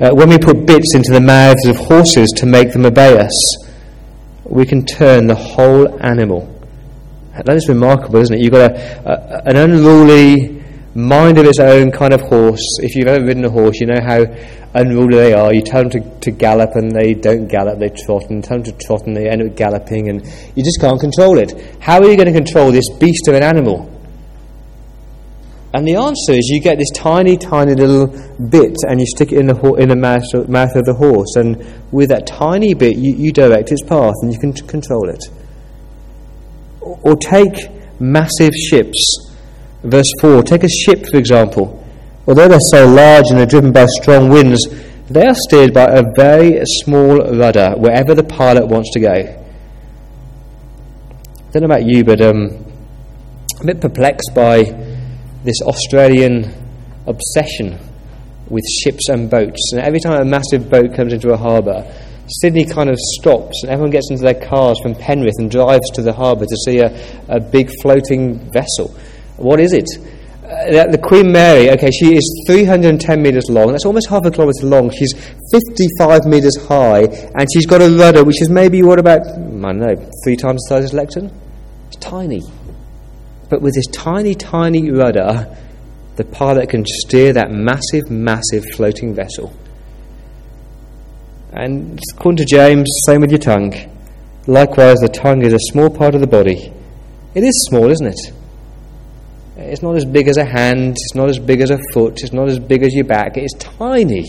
Uh, 0.00 0.14
when 0.14 0.30
we 0.30 0.38
put 0.38 0.64
bits 0.64 0.94
into 0.94 1.12
the 1.12 1.20
mouths 1.20 1.66
of 1.66 1.76
horses 1.76 2.32
to 2.38 2.46
make 2.46 2.72
them 2.72 2.86
obey 2.86 3.18
us, 3.18 3.68
we 4.44 4.64
can 4.64 4.86
turn 4.86 5.26
the 5.26 5.34
whole 5.34 6.02
animal. 6.02 6.50
That 7.44 7.54
is 7.54 7.68
remarkable, 7.68 8.16
isn't 8.20 8.34
it? 8.34 8.40
You've 8.40 8.52
got 8.52 8.70
a, 8.70 9.10
a, 9.10 9.50
an 9.50 9.56
unruly, 9.58 10.55
mind 10.96 11.38
of 11.38 11.44
its 11.44 11.60
own 11.60 11.92
kind 11.92 12.14
of 12.14 12.22
horse. 12.22 12.64
If 12.80 12.96
you've 12.96 13.06
ever 13.06 13.24
ridden 13.24 13.44
a 13.44 13.50
horse, 13.50 13.80
you 13.80 13.86
know 13.86 14.00
how 14.00 14.24
unruly 14.74 15.16
they 15.16 15.32
are. 15.34 15.52
You 15.52 15.60
tell 15.60 15.82
them 15.82 15.90
to, 15.90 16.20
to 16.20 16.30
gallop 16.30 16.70
and 16.74 16.90
they 16.90 17.12
don't 17.12 17.46
gallop, 17.48 17.78
they 17.78 17.90
trot, 17.90 18.30
and 18.30 18.42
tell 18.42 18.58
them 18.58 18.64
to 18.64 18.86
trot 18.86 19.06
and 19.06 19.14
they 19.14 19.28
end 19.28 19.42
up 19.42 19.56
galloping, 19.56 20.08
and 20.08 20.24
you 20.54 20.64
just 20.64 20.80
can't 20.80 20.98
control 20.98 21.38
it. 21.38 21.52
How 21.80 22.00
are 22.00 22.08
you 22.08 22.16
going 22.16 22.32
to 22.32 22.32
control 22.32 22.72
this 22.72 22.88
beast 22.98 23.28
of 23.28 23.34
an 23.34 23.42
animal? 23.42 23.92
And 25.74 25.86
the 25.86 25.96
answer 25.96 26.32
is 26.32 26.48
you 26.48 26.62
get 26.62 26.78
this 26.78 26.90
tiny, 26.94 27.36
tiny 27.36 27.74
little 27.74 28.06
bit 28.48 28.74
and 28.88 28.98
you 28.98 29.04
stick 29.06 29.32
it 29.32 29.38
in 29.38 29.46
the, 29.46 29.54
ho- 29.54 29.74
in 29.74 29.90
the 29.90 29.96
mouth, 29.96 30.22
mouth 30.48 30.74
of 30.74 30.86
the 30.86 30.94
horse, 30.94 31.36
and 31.36 31.62
with 31.92 32.08
that 32.08 32.26
tiny 32.26 32.72
bit, 32.72 32.96
you, 32.96 33.14
you 33.14 33.32
direct 33.32 33.70
its 33.70 33.82
path 33.82 34.14
and 34.22 34.32
you 34.32 34.38
can 34.38 34.54
t- 34.54 34.66
control 34.66 35.10
it. 35.10 35.22
Or, 36.80 36.98
or 37.02 37.16
take 37.16 37.52
massive 38.00 38.54
ships. 38.54 39.35
Verse 39.86 40.12
4 40.20 40.42
take 40.42 40.64
a 40.64 40.68
ship, 40.68 41.06
for 41.10 41.16
example. 41.16 41.84
Although 42.26 42.48
they're 42.48 42.58
so 42.72 42.86
large 42.88 43.26
and 43.30 43.38
they're 43.38 43.46
driven 43.46 43.72
by 43.72 43.86
strong 44.00 44.28
winds, 44.28 44.66
they 45.08 45.24
are 45.24 45.34
steered 45.34 45.72
by 45.72 45.84
a 45.84 46.02
very 46.16 46.60
small 46.82 47.18
rudder 47.36 47.74
wherever 47.76 48.14
the 48.14 48.24
pilot 48.24 48.66
wants 48.66 48.90
to 48.94 49.00
go. 49.00 49.12
I 49.12 49.36
don't 51.52 51.62
know 51.62 51.66
about 51.66 51.84
you, 51.84 52.02
but 52.02 52.20
um, 52.20 52.48
I'm 53.60 53.62
a 53.62 53.66
bit 53.66 53.80
perplexed 53.80 54.32
by 54.34 54.64
this 55.44 55.62
Australian 55.62 56.52
obsession 57.06 57.78
with 58.48 58.64
ships 58.82 59.08
and 59.08 59.30
boats. 59.30 59.70
And 59.72 59.80
every 59.80 60.00
time 60.00 60.20
a 60.20 60.24
massive 60.24 60.68
boat 60.68 60.94
comes 60.94 61.12
into 61.12 61.30
a 61.30 61.36
harbour, 61.36 61.86
Sydney 62.28 62.64
kind 62.64 62.90
of 62.90 62.98
stops 62.98 63.62
and 63.62 63.70
everyone 63.70 63.92
gets 63.92 64.10
into 64.10 64.24
their 64.24 64.34
cars 64.34 64.78
from 64.82 64.96
Penrith 64.96 65.36
and 65.38 65.48
drives 65.48 65.88
to 65.92 66.02
the 66.02 66.12
harbour 66.12 66.44
to 66.44 66.56
see 66.64 66.78
a, 66.78 66.90
a 67.28 67.38
big 67.38 67.70
floating 67.80 68.38
vessel. 68.50 68.96
What 69.36 69.60
is 69.60 69.72
it? 69.72 69.86
Uh, 70.46 70.86
the 70.86 70.98
Queen 71.02 71.32
Mary, 71.32 71.70
okay, 71.70 71.90
she 71.90 72.14
is 72.14 72.44
310 72.46 73.20
metres 73.20 73.50
long. 73.50 73.72
That's 73.72 73.84
almost 73.84 74.08
half 74.08 74.24
a 74.24 74.30
kilometre 74.30 74.64
long. 74.64 74.90
She's 74.90 75.12
55 75.50 76.24
metres 76.24 76.56
high, 76.68 77.02
and 77.02 77.48
she's 77.52 77.66
got 77.66 77.82
a 77.82 77.90
rudder 77.90 78.22
which 78.22 78.40
is 78.40 78.48
maybe, 78.48 78.82
what 78.82 79.00
about, 79.00 79.26
I 79.26 79.34
don't 79.34 79.78
know, 79.78 80.10
three 80.24 80.36
times 80.36 80.62
the 80.62 80.76
size 80.76 80.84
of 80.84 80.92
Lecton? 80.92 81.32
It's 81.88 81.96
tiny. 81.96 82.42
But 83.50 83.60
with 83.60 83.74
this 83.74 83.86
tiny, 83.88 84.34
tiny 84.34 84.90
rudder, 84.90 85.56
the 86.14 86.24
pilot 86.24 86.68
can 86.68 86.84
steer 86.86 87.32
that 87.32 87.50
massive, 87.50 88.08
massive 88.08 88.64
floating 88.74 89.14
vessel. 89.14 89.52
And 91.52 92.00
according 92.14 92.38
to 92.38 92.44
James, 92.44 92.88
same 93.06 93.20
with 93.20 93.30
your 93.30 93.40
tongue. 93.40 93.74
Likewise, 94.46 94.98
the 95.00 95.08
tongue 95.08 95.42
is 95.42 95.52
a 95.52 95.58
small 95.58 95.90
part 95.90 96.14
of 96.14 96.20
the 96.20 96.26
body. 96.26 96.72
It 97.34 97.42
is 97.42 97.66
small, 97.68 97.90
isn't 97.90 98.06
it? 98.06 98.32
It's 99.56 99.82
not 99.82 99.96
as 99.96 100.04
big 100.04 100.28
as 100.28 100.36
a 100.36 100.44
hand, 100.44 100.90
it's 100.90 101.14
not 101.14 101.30
as 101.30 101.38
big 101.38 101.62
as 101.62 101.70
a 101.70 101.78
foot, 101.92 102.22
it's 102.22 102.32
not 102.32 102.48
as 102.48 102.58
big 102.58 102.82
as 102.82 102.94
your 102.94 103.04
back, 103.04 103.38
it's 103.38 103.54
tiny. 103.54 104.26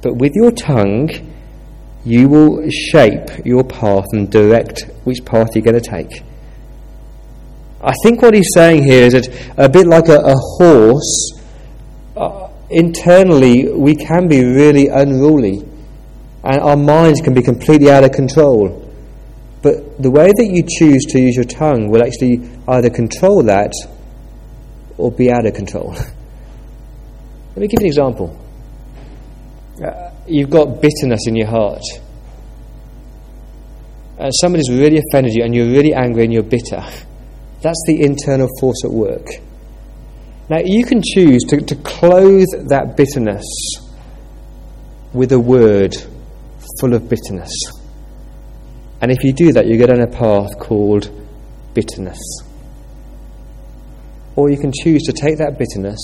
But 0.00 0.16
with 0.16 0.32
your 0.34 0.52
tongue, 0.52 1.10
you 2.04 2.28
will 2.28 2.70
shape 2.70 3.44
your 3.44 3.64
path 3.64 4.06
and 4.12 4.30
direct 4.30 4.82
which 5.04 5.24
path 5.24 5.48
you're 5.54 5.64
going 5.64 5.80
to 5.80 5.90
take. 5.90 6.22
I 7.80 7.94
think 8.04 8.22
what 8.22 8.34
he's 8.34 8.48
saying 8.54 8.84
here 8.84 9.06
is 9.06 9.12
that 9.14 9.28
a 9.56 9.68
bit 9.68 9.88
like 9.88 10.08
a, 10.08 10.18
a 10.18 10.34
horse, 10.36 11.40
uh, 12.16 12.48
internally 12.70 13.72
we 13.72 13.96
can 13.96 14.28
be 14.28 14.44
really 14.44 14.86
unruly 14.86 15.68
and 16.44 16.60
our 16.60 16.76
minds 16.76 17.20
can 17.20 17.34
be 17.34 17.42
completely 17.42 17.90
out 17.90 18.04
of 18.04 18.12
control. 18.12 18.78
But 19.62 20.00
the 20.00 20.10
way 20.10 20.26
that 20.26 20.46
you 20.46 20.62
choose 20.78 21.04
to 21.06 21.20
use 21.20 21.34
your 21.34 21.44
tongue 21.44 21.88
will 21.88 22.02
actually 22.02 22.48
either 22.68 22.90
control 22.90 23.42
that 23.44 23.72
or 25.02 25.10
be 25.10 25.30
out 25.32 25.44
of 25.44 25.54
control. 25.54 25.92
Let 25.92 27.56
me 27.56 27.66
give 27.66 27.80
you 27.80 27.84
an 27.84 27.86
example. 27.86 28.38
Uh, 29.84 30.10
you've 30.28 30.48
got 30.48 30.80
bitterness 30.80 31.26
in 31.26 31.34
your 31.34 31.48
heart. 31.48 31.82
And 34.18 34.32
somebody's 34.40 34.70
really 34.70 34.98
offended 34.98 35.34
you 35.34 35.42
and 35.44 35.54
you're 35.54 35.66
really 35.66 35.92
angry 35.92 36.24
and 36.24 36.32
you're 36.32 36.44
bitter. 36.44 36.82
That's 37.62 37.82
the 37.86 38.02
internal 38.02 38.48
force 38.60 38.84
at 38.84 38.90
work. 38.90 39.26
Now, 40.48 40.58
you 40.64 40.84
can 40.84 41.02
choose 41.02 41.42
to, 41.48 41.60
to 41.60 41.74
clothe 41.76 42.68
that 42.68 42.96
bitterness 42.96 43.44
with 45.12 45.32
a 45.32 45.40
word 45.40 45.96
full 46.80 46.94
of 46.94 47.08
bitterness. 47.08 47.52
And 49.00 49.10
if 49.10 49.24
you 49.24 49.32
do 49.32 49.52
that, 49.54 49.66
you 49.66 49.76
get 49.76 49.90
on 49.90 50.00
a 50.00 50.06
path 50.06 50.58
called 50.60 51.10
bitterness. 51.74 52.20
Or 54.36 54.50
you 54.50 54.56
can 54.56 54.72
choose 54.72 55.02
to 55.02 55.12
take 55.12 55.38
that 55.38 55.58
bitterness 55.58 56.00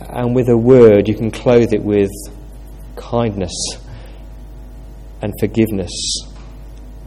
and 0.00 0.34
with 0.34 0.48
a 0.48 0.56
word 0.56 1.08
you 1.08 1.14
can 1.14 1.30
clothe 1.30 1.72
it 1.72 1.82
with 1.82 2.10
kindness 2.96 3.54
and 5.22 5.32
forgiveness 5.40 5.90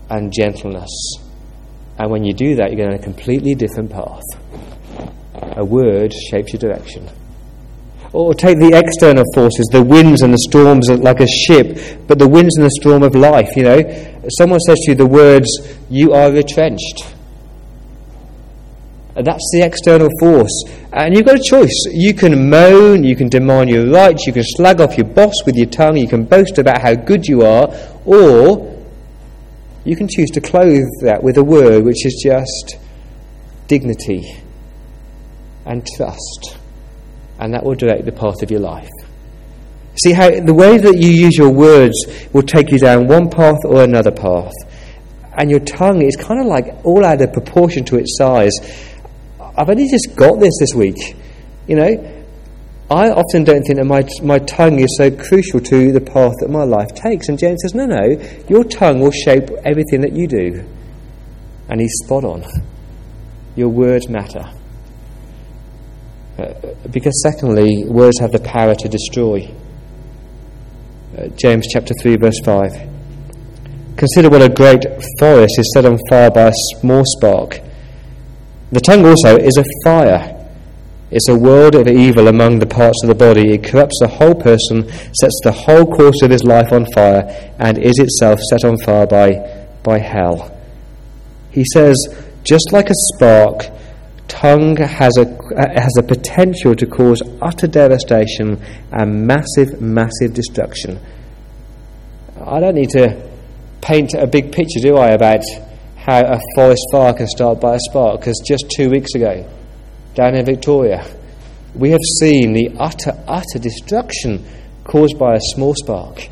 and 0.09 0.33
gentleness 0.33 0.89
and 1.99 2.11
when 2.11 2.23
you 2.23 2.33
do 2.33 2.55
that, 2.55 2.71
you 2.71 2.75
are 2.75 2.85
going 2.85 2.89
on 2.89 2.99
a 2.99 3.03
completely 3.03 3.55
different 3.55 3.91
path. 3.91 4.23
A 5.57 5.65
word 5.65 6.13
shapes 6.13 6.53
your 6.53 6.59
direction. 6.59 7.09
Or 8.13 8.33
take 8.33 8.59
the 8.59 8.77
external 8.77 9.23
forces, 9.33 9.67
the 9.71 9.81
winds 9.81 10.21
and 10.21 10.33
the 10.33 10.37
storms 10.37 10.89
like 10.89 11.19
a 11.19 11.27
ship, 11.27 12.05
but 12.07 12.19
the 12.19 12.27
winds 12.27 12.55
and 12.57 12.65
the 12.65 12.71
storm 12.79 13.03
of 13.03 13.15
life, 13.15 13.55
you 13.55 13.63
know. 13.63 13.81
Someone 14.37 14.59
says 14.59 14.77
to 14.85 14.91
you 14.91 14.95
the 14.95 15.07
words, 15.07 15.47
you 15.89 16.13
are 16.13 16.31
retrenched. 16.31 17.16
And 19.17 19.25
that's 19.25 19.49
the 19.51 19.61
external 19.63 20.09
force. 20.19 20.63
And 20.93 21.15
you've 21.15 21.25
got 21.25 21.37
a 21.37 21.43
choice. 21.43 21.73
You 21.89 22.13
can 22.13 22.51
moan, 22.51 23.03
you 23.03 23.15
can 23.15 23.29
demand 23.29 23.67
your 23.67 23.89
rights, 23.89 24.27
you 24.27 24.33
can 24.33 24.43
slag 24.43 24.79
off 24.79 24.95
your 24.95 25.07
boss 25.07 25.33
with 25.43 25.55
your 25.55 25.65
tongue, 25.65 25.97
you 25.97 26.07
can 26.07 26.23
boast 26.23 26.59
about 26.59 26.83
how 26.83 26.93
good 26.93 27.25
you 27.25 27.41
are, 27.41 27.67
or 28.05 28.77
you 29.83 29.95
can 29.95 30.07
choose 30.07 30.29
to 30.29 30.39
clothe 30.39 30.85
that 31.01 31.23
with 31.23 31.37
a 31.37 31.43
word 31.43 31.83
which 31.83 32.05
is 32.05 32.21
just 32.23 32.77
dignity 33.67 34.39
and 35.65 35.83
trust. 35.95 36.55
And 37.39 37.55
that 37.55 37.63
will 37.63 37.73
direct 37.75 38.05
the 38.05 38.11
path 38.11 38.43
of 38.43 38.51
your 38.51 38.59
life. 38.59 38.89
See 40.03 40.11
how 40.11 40.29
the 40.29 40.53
way 40.53 40.77
that 40.77 40.95
you 41.01 41.09
use 41.09 41.35
your 41.35 41.49
words 41.49 41.95
will 42.33 42.43
take 42.43 42.71
you 42.71 42.77
down 42.77 43.07
one 43.07 43.31
path 43.31 43.57
or 43.65 43.83
another 43.83 44.11
path. 44.11 44.53
And 45.35 45.49
your 45.49 45.59
tongue 45.59 46.03
is 46.03 46.15
kind 46.15 46.39
of 46.39 46.45
like 46.45 46.75
all 46.83 47.03
out 47.03 47.21
of 47.21 47.33
proportion 47.33 47.83
to 47.85 47.97
its 47.97 48.15
size. 48.17 48.53
I've 49.57 49.69
only 49.69 49.89
just 49.89 50.15
got 50.15 50.39
this 50.39 50.53
this 50.59 50.75
week. 50.75 51.15
You 51.67 51.75
know, 51.75 52.23
I 52.89 53.09
often 53.09 53.43
don't 53.43 53.63
think 53.63 53.79
that 53.79 53.85
my, 53.85 54.07
my 54.23 54.39
tongue 54.39 54.79
is 54.79 54.95
so 54.97 55.11
crucial 55.11 55.59
to 55.59 55.91
the 55.91 55.99
path 55.99 56.33
that 56.39 56.49
my 56.49 56.63
life 56.63 56.93
takes. 56.95 57.27
And 57.27 57.37
James 57.37 57.59
says, 57.61 57.73
no, 57.73 57.85
no, 57.85 58.05
your 58.47 58.63
tongue 58.63 59.01
will 59.01 59.11
shape 59.11 59.49
everything 59.65 60.01
that 60.01 60.13
you 60.13 60.27
do. 60.27 60.65
And 61.69 61.81
he's 61.81 61.91
spot 62.05 62.23
on. 62.23 62.45
Your 63.57 63.69
words 63.69 64.07
matter. 64.07 64.49
Uh, 66.37 66.53
because, 66.91 67.21
secondly, 67.23 67.83
words 67.87 68.19
have 68.19 68.31
the 68.31 68.39
power 68.39 68.75
to 68.75 68.87
destroy. 68.87 69.53
Uh, 71.17 71.27
James 71.35 71.67
chapter 71.73 71.93
3, 72.01 72.15
verse 72.17 72.39
5. 72.45 72.71
Consider 73.97 74.29
what 74.29 74.43
a 74.43 74.49
great 74.49 74.85
forest 75.19 75.55
is 75.57 75.71
set 75.73 75.83
on 75.85 75.97
fire 76.09 76.29
by 76.29 76.49
a 76.49 76.53
small 76.79 77.03
spark. 77.03 77.59
The 78.71 78.81
tongue 78.81 79.05
also 79.05 79.37
is 79.37 79.57
a 79.57 79.63
fire 79.83 80.37
it's 81.09 81.29
a 81.29 81.35
world 81.35 81.75
of 81.75 81.87
evil 81.87 82.27
among 82.27 82.59
the 82.59 82.65
parts 82.65 83.01
of 83.01 83.07
the 83.07 83.15
body. 83.15 83.53
It 83.53 83.63
corrupts 83.63 83.97
the 84.01 84.09
whole 84.09 84.35
person, 84.35 84.89
sets 85.13 85.39
the 85.43 85.53
whole 85.53 85.85
course 85.85 86.21
of 86.21 86.31
his 86.31 86.43
life 86.43 86.73
on 86.73 86.85
fire, 86.93 87.53
and 87.59 87.77
is 87.77 87.97
itself 87.97 88.39
set 88.49 88.65
on 88.65 88.77
fire 88.79 89.07
by, 89.07 89.67
by 89.83 89.99
hell. 89.99 90.53
He 91.51 91.63
says, 91.73 91.95
just 92.43 92.73
like 92.73 92.89
a 92.89 92.93
spark, 93.13 93.67
tongue 94.27 94.75
has 94.75 95.17
a, 95.17 95.25
has 95.79 95.95
a 95.97 96.03
potential 96.03 96.75
to 96.75 96.85
cause 96.85 97.21
utter 97.41 97.67
devastation 97.67 98.61
and 98.91 99.25
massive, 99.25 99.79
massive 99.79 100.33
destruction. 100.33 100.99
I 102.45 102.59
don't 102.59 102.75
need 102.75 102.89
to 102.89 103.29
paint 103.79 104.13
a 104.13 104.27
big 104.27 104.51
picture, 104.51 104.81
do 104.81 104.97
I, 104.97 105.11
about 105.11 105.43
how 106.07 106.23
a 106.23 106.39
forest 106.55 106.81
fire 106.89 107.13
can 107.13 107.27
start 107.27 107.59
by 107.59 107.75
a 107.75 107.79
spark, 107.79 108.21
because 108.21 108.41
just 108.47 108.65
two 108.73 108.89
weeks 108.89 109.13
ago, 109.13 109.45
down 110.15 110.35
in 110.35 110.45
Victoria, 110.45 111.05
we 111.75 111.91
have 111.91 111.99
seen 112.21 112.53
the 112.53 112.71
utter, 112.79 113.11
utter 113.27 113.59
destruction 113.59 114.45
caused 114.85 115.19
by 115.19 115.35
a 115.35 115.39
small 115.53 115.75
spark. 115.75 116.29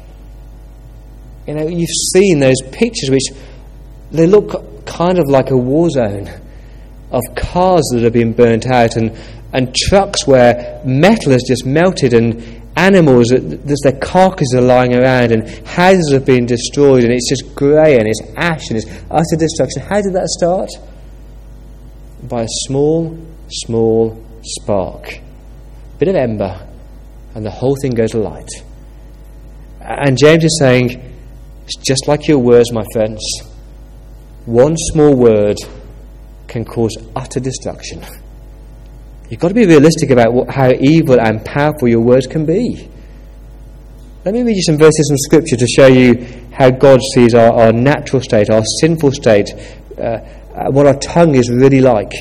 You 1.46 1.56
know, 1.56 1.68
you've 1.68 1.90
seen 2.14 2.40
those 2.40 2.62
pictures 2.72 3.10
which 3.10 3.26
they 4.12 4.26
look 4.26 4.86
kind 4.86 5.20
of 5.20 5.28
like 5.28 5.52
a 5.52 5.58
war 5.58 5.90
zone 5.90 6.30
of 7.12 7.22
cars 7.36 7.84
that 7.92 8.02
have 8.04 8.14
been 8.14 8.32
burnt 8.32 8.66
out 8.66 8.96
and, 8.96 9.12
and 9.52 9.76
trucks 9.76 10.26
where 10.26 10.82
metal 10.86 11.34
has 11.34 11.44
just 11.46 11.66
melted 11.66 12.14
and 12.14 12.55
animals, 12.76 13.28
there's 13.30 13.82
their 13.84 14.00
carcasses 14.00 14.56
lying 14.56 14.94
around 14.94 15.32
and 15.32 15.68
houses 15.68 16.12
have 16.12 16.26
been 16.26 16.46
destroyed 16.46 17.04
and 17.04 17.14
it's 17.14 17.30
just 17.30 17.56
grey 17.56 17.98
and 17.98 18.08
it's 18.08 18.22
ash 18.36 18.70
and 18.70 18.78
it's 18.78 18.90
utter 19.10 19.38
destruction. 19.38 19.82
How 19.82 20.02
did 20.02 20.14
that 20.14 20.28
start? 20.28 20.70
By 22.24 22.44
a 22.44 22.48
small 22.68 23.18
small 23.52 24.24
spark, 24.44 25.20
bit 26.00 26.08
of 26.08 26.16
ember, 26.16 26.68
and 27.34 27.46
the 27.46 27.52
whole 27.52 27.76
thing 27.76 27.92
goes 27.92 28.14
alight. 28.14 28.50
And 29.82 30.18
James 30.18 30.44
is 30.44 30.58
saying, 30.60 31.14
it's 31.64 31.76
just 31.78 32.08
like 32.08 32.28
your 32.28 32.40
words, 32.40 32.72
my 32.72 32.84
friends. 32.94 33.22
One 34.46 34.76
small 34.78 35.16
word 35.16 35.58
can 36.48 36.66
cause 36.66 36.96
utter 37.16 37.40
destruction. 37.40 38.04
You've 39.30 39.40
got 39.40 39.48
to 39.48 39.54
be 39.54 39.66
realistic 39.66 40.12
about 40.12 40.34
what, 40.34 40.50
how 40.50 40.72
evil 40.80 41.20
and 41.20 41.44
powerful 41.44 41.88
your 41.88 42.02
words 42.02 42.28
can 42.28 42.46
be. 42.46 42.90
Let 44.24 44.34
me 44.34 44.44
read 44.44 44.56
you 44.56 44.62
some 44.64 44.78
verses 44.78 45.08
from 45.10 45.18
Scripture 45.18 45.56
to 45.56 45.68
show 45.68 45.88
you 45.88 46.26
how 46.52 46.70
God 46.70 47.00
sees 47.14 47.34
our, 47.34 47.52
our 47.52 47.72
natural 47.72 48.22
state, 48.22 48.50
our 48.50 48.64
sinful 48.82 49.12
state, 49.12 49.50
uh, 49.98 50.02
uh 50.02 50.72
what 50.72 50.88
our 50.88 50.98
tongue 51.00 51.36
is 51.36 51.50
really 51.50 51.82
like. 51.82 52.12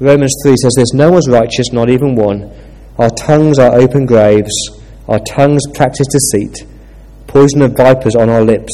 Romans 0.00 0.34
3 0.44 0.54
says 0.56 0.72
this 0.76 0.92
No 0.94 1.10
one's 1.10 1.28
righteous, 1.28 1.72
not 1.72 1.90
even 1.90 2.14
one. 2.14 2.52
Our 2.98 3.10
tongues 3.10 3.58
are 3.58 3.74
open 3.74 4.06
graves, 4.06 4.52
our 5.08 5.20
tongues 5.20 5.62
practice 5.74 6.06
deceit, 6.06 6.66
poison 7.26 7.62
of 7.62 7.76
vipers 7.76 8.14
on 8.14 8.28
our 8.28 8.42
lips, 8.42 8.72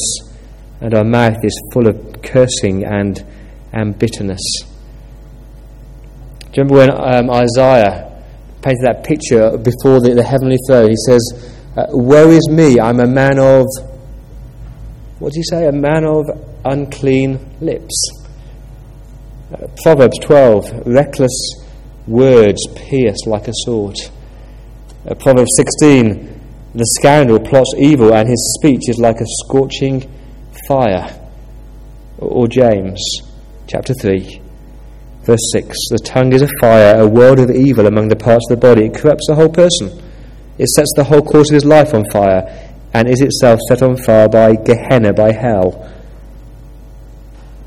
and 0.81 0.93
our 0.93 1.03
mouth 1.03 1.43
is 1.43 1.59
full 1.71 1.87
of 1.87 2.21
cursing 2.21 2.83
and, 2.83 3.25
and 3.71 3.97
bitterness. 3.97 4.41
You 6.55 6.63
remember 6.63 6.75
when 6.75 6.89
um, 6.91 7.29
Isaiah 7.29 8.23
painted 8.61 8.85
that 8.85 9.03
picture 9.03 9.57
before 9.57 9.99
the, 9.99 10.13
the 10.15 10.23
heavenly 10.23 10.57
throne? 10.65 10.89
He 10.89 10.95
says, 11.05 11.53
uh, 11.75 11.87
Woe 11.89 12.29
is 12.29 12.47
me, 12.49 12.79
I'm 12.79 13.01
a 13.01 13.07
man 13.07 13.39
of, 13.39 13.65
what 15.19 15.33
does 15.33 15.35
he 15.35 15.43
say? 15.43 15.67
A 15.67 15.71
man 15.73 16.05
of 16.05 16.23
unclean 16.63 17.57
lips. 17.59 17.93
Proverbs 19.83 20.17
12 20.19 20.87
reckless 20.87 21.65
words 22.07 22.65
pierce 22.73 23.25
like 23.25 23.49
a 23.49 23.53
sword. 23.65 23.97
Uh, 25.05 25.13
Proverbs 25.15 25.51
16 25.57 26.31
the 26.73 26.85
scoundrel 26.99 27.39
plots 27.39 27.73
evil 27.77 28.13
and 28.13 28.27
his 28.27 28.57
speech 28.59 28.89
is 28.89 28.97
like 28.97 29.21
a 29.21 29.25
scorching 29.45 30.11
fire. 30.67 31.21
Or 32.17 32.47
James 32.47 33.01
chapter 33.67 33.93
3 33.93 34.41
verse 35.25 35.51
6 35.53 35.75
the 35.89 35.99
tongue 35.99 36.33
is 36.33 36.41
a 36.41 36.47
fire, 36.59 36.99
a 36.99 37.07
world 37.07 37.39
of 37.39 37.49
evil 37.49 37.87
among 37.87 38.07
the 38.07 38.15
parts 38.15 38.45
of 38.49 38.59
the 38.59 38.67
body. 38.67 38.85
It 38.85 38.95
corrupts 38.95 39.25
the 39.27 39.35
whole 39.35 39.49
person. 39.49 40.01
It 40.57 40.67
sets 40.69 40.93
the 40.95 41.03
whole 41.03 41.21
course 41.21 41.49
of 41.49 41.55
his 41.55 41.65
life 41.65 41.93
on 41.93 42.05
fire 42.11 42.71
and 42.93 43.09
is 43.09 43.21
itself 43.21 43.59
set 43.67 43.81
on 43.81 43.97
fire 43.97 44.29
by 44.29 44.55
Gehenna, 44.55 45.13
by 45.13 45.31
hell. 45.33 45.91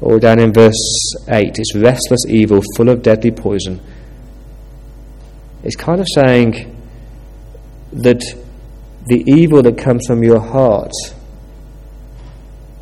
Or 0.01 0.19
down 0.19 0.39
in 0.39 0.53
verse 0.53 1.15
8, 1.29 1.59
it's 1.59 1.75
restless 1.75 2.25
evil 2.29 2.63
full 2.77 2.89
of 2.89 3.03
deadly 3.03 3.31
poison. 3.31 3.81
It's 5.65 5.77
kind 5.77 6.01
of 6.01 6.07
saying 6.15 6.77
that 7.93 8.23
the 9.07 9.25
evil 9.27 9.61
that 9.63 9.77
comes 9.77 10.07
from 10.07 10.23
your 10.23 10.41
heart, 10.41 10.93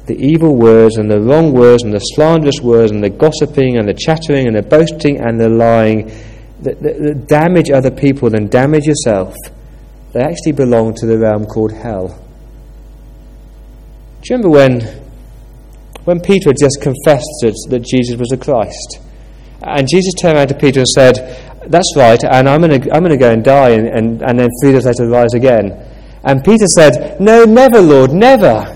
the 0.06 0.16
evil 0.16 0.56
words 0.56 0.96
and 0.96 1.10
the 1.10 1.20
wrong 1.20 1.52
words 1.52 1.82
and 1.82 1.92
the 1.92 1.98
slanderous 1.98 2.60
words 2.60 2.92
and 2.92 3.02
the 3.02 3.10
gossiping 3.10 3.76
and 3.76 3.88
the 3.88 3.94
chattering 3.94 4.46
and 4.46 4.56
the 4.56 4.62
boasting 4.62 5.18
and 5.20 5.40
the 5.40 5.48
lying 5.48 6.06
that, 6.60 6.80
that, 6.80 6.98
that 6.98 7.26
damage 7.26 7.70
other 7.70 7.90
people 7.90 8.34
and 8.34 8.50
damage 8.50 8.86
yourself, 8.86 9.34
they 10.12 10.20
actually 10.20 10.52
belong 10.52 10.94
to 10.94 11.06
the 11.06 11.18
realm 11.18 11.44
called 11.44 11.72
hell. 11.72 12.08
Do 14.22 14.34
you 14.34 14.36
remember 14.36 14.50
when 14.50 15.06
when 16.06 16.20
Peter 16.20 16.50
had 16.50 16.56
just 16.58 16.80
confessed 16.80 17.42
that 17.68 17.84
Jesus 17.84 18.16
was 18.16 18.28
the 18.28 18.36
Christ. 18.36 19.00
And 19.62 19.88
Jesus 19.90 20.14
turned 20.14 20.36
around 20.36 20.48
to 20.48 20.54
Peter 20.54 20.80
and 20.80 20.88
said, 20.88 21.16
That's 21.66 21.94
right, 21.96 22.22
and 22.22 22.48
I'm 22.48 22.60
going 22.60 22.80
to 22.80 22.94
I'm 22.94 23.02
gonna 23.02 23.16
go 23.16 23.32
and 23.32 23.44
die, 23.44 23.70
and, 23.70 23.88
and, 23.88 24.22
and 24.22 24.38
then 24.38 24.48
three 24.62 24.72
days 24.72 24.86
later 24.86 25.08
rise 25.08 25.34
again. 25.34 25.72
And 26.22 26.44
Peter 26.44 26.66
said, 26.66 27.20
No, 27.20 27.44
never, 27.44 27.80
Lord, 27.80 28.12
never. 28.12 28.75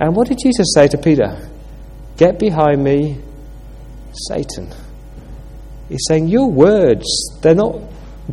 And 0.00 0.16
what 0.16 0.28
did 0.28 0.38
Jesus 0.42 0.72
say 0.74 0.88
to 0.88 0.98
Peter? 0.98 1.48
Get 2.16 2.38
behind 2.38 2.82
me, 2.82 3.20
Satan. 4.28 4.72
He's 5.90 6.04
saying, 6.08 6.28
Your 6.28 6.50
words, 6.50 7.06
they're 7.42 7.54
not 7.54 7.78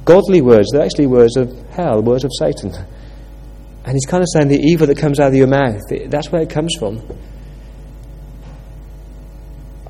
godly 0.05 0.41
words, 0.41 0.69
they're 0.71 0.83
actually 0.83 1.07
words 1.07 1.35
of 1.35 1.51
hell, 1.69 2.01
words 2.01 2.23
of 2.23 2.31
Satan. 2.39 2.73
And 3.83 3.93
he's 3.93 4.05
kind 4.05 4.21
of 4.21 4.29
saying 4.33 4.47
the 4.47 4.59
evil 4.59 4.87
that 4.87 4.97
comes 4.97 5.19
out 5.19 5.27
of 5.27 5.35
your 5.35 5.47
mouth, 5.47 5.81
that's 6.07 6.31
where 6.31 6.41
it 6.41 6.49
comes 6.49 6.73
from. 6.79 7.01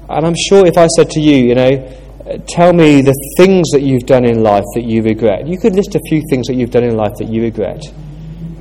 And 0.09 0.25
I'm 0.25 0.35
sure 0.49 0.65
if 0.65 0.77
I 0.77 0.87
said 0.87 1.09
to 1.11 1.19
you, 1.19 1.35
you 1.35 1.55
know, 1.55 2.41
tell 2.47 2.73
me 2.73 3.01
the 3.01 3.13
things 3.37 3.69
that 3.71 3.81
you've 3.81 4.05
done 4.05 4.25
in 4.25 4.41
life 4.41 4.63
that 4.75 4.83
you 4.83 5.03
regret, 5.03 5.47
you 5.47 5.59
could 5.59 5.75
list 5.75 5.95
a 5.95 5.99
few 6.07 6.23
things 6.29 6.47
that 6.47 6.55
you've 6.55 6.71
done 6.71 6.85
in 6.85 6.95
life 6.95 7.13
that 7.19 7.27
you 7.27 7.41
regret. 7.41 7.83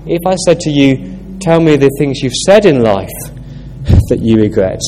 If 0.07 0.23
I 0.27 0.35
said 0.37 0.61
to 0.61 0.71
you, 0.71 1.16
tell 1.41 1.61
me 1.61 1.77
the 1.77 1.91
things 1.99 2.21
you've 2.23 2.33
said 2.33 2.65
in 2.65 2.83
life 2.83 3.11
that 4.09 4.19
you 4.21 4.37
regret, 4.37 4.81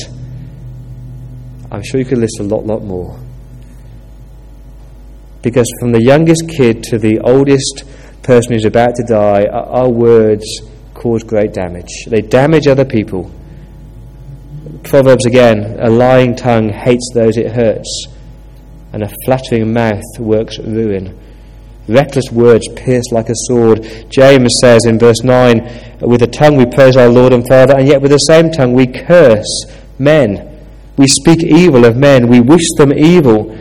I'm 1.71 1.83
sure 1.83 2.01
you 2.01 2.07
could 2.07 2.19
list 2.19 2.41
a 2.41 2.45
lot, 2.45 2.65
lot 2.67 2.83
more. 2.83 3.19
Because 5.43 5.71
from 5.81 5.93
the 5.93 6.03
youngest 6.03 6.49
kid 6.49 6.83
to 6.85 6.99
the 6.99 7.21
oldest 7.21 7.85
person 8.23 8.53
who's 8.53 8.65
about 8.65 8.95
to 8.97 9.05
die, 9.05 9.45
our 9.47 9.89
words 9.89 10.45
cause 10.95 11.23
great 11.23 11.53
damage. 11.53 12.07
They 12.09 12.21
damage 12.21 12.67
other 12.67 12.85
people. 12.85 13.31
Proverbs 14.83 15.27
again 15.27 15.79
a 15.81 15.91
lying 15.91 16.35
tongue 16.35 16.71
hates 16.71 17.11
those 17.15 17.37
it 17.37 17.53
hurts, 17.53 18.07
and 18.93 19.03
a 19.03 19.11
flattering 19.25 19.73
mouth 19.73 20.03
works 20.19 20.59
ruin. 20.59 21.19
Reckless 21.89 22.31
words 22.31 22.69
pierce 22.77 23.11
like 23.11 23.31
a 23.31 23.35
sword. 23.35 23.83
James 24.11 24.53
says 24.61 24.85
in 24.85 24.99
verse 24.99 25.25
9, 25.25 25.99
With 26.01 26.21
the 26.21 26.27
tongue 26.27 26.57
we 26.57 26.67
praise 26.67 26.97
our 26.97 27.09
Lord 27.09 27.33
and 27.33 27.47
Father, 27.49 27.77
and 27.79 27.89
yet 27.89 28.03
with 28.03 28.11
the 28.11 28.19
same 28.19 28.51
tongue 28.51 28.75
we 28.75 28.87
curse 28.87 29.65
men. 29.99 30.45
We 30.99 31.07
speak 31.07 31.43
evil 31.43 31.85
of 31.85 31.97
men, 31.97 32.29
we 32.29 32.41
wish 32.41 32.67
them 32.77 32.93
evil, 32.93 33.57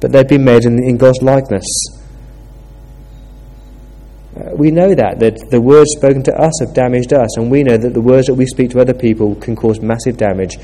but 0.00 0.12
they've 0.12 0.28
been 0.28 0.44
made 0.44 0.64
in, 0.64 0.78
in 0.82 0.96
God's 0.96 1.20
likeness. 1.20 1.64
Uh, 4.36 4.54
we 4.54 4.70
know 4.70 4.94
that, 4.94 5.18
that 5.18 5.50
the 5.50 5.60
words 5.60 5.90
spoken 5.96 6.22
to 6.22 6.34
us 6.34 6.52
have 6.60 6.74
damaged 6.74 7.12
us, 7.12 7.36
and 7.38 7.50
we 7.50 7.64
know 7.64 7.76
that 7.76 7.92
the 7.92 8.00
words 8.00 8.28
that 8.28 8.34
we 8.34 8.46
speak 8.46 8.70
to 8.70 8.80
other 8.80 8.94
people 8.94 9.34
can 9.36 9.56
cause 9.56 9.80
massive 9.80 10.16
damage. 10.16 10.56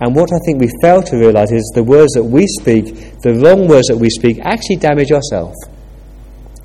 And 0.00 0.14
what 0.14 0.30
I 0.32 0.38
think 0.44 0.60
we 0.60 0.70
fail 0.82 1.02
to 1.02 1.16
realize 1.16 1.52
is 1.52 1.70
the 1.74 1.84
words 1.84 2.12
that 2.14 2.24
we 2.24 2.46
speak, 2.46 3.20
the 3.22 3.34
wrong 3.34 3.68
words 3.68 3.86
that 3.88 3.96
we 3.96 4.10
speak, 4.10 4.40
actually 4.40 4.76
damage 4.76 5.12
ourselves. 5.12 5.56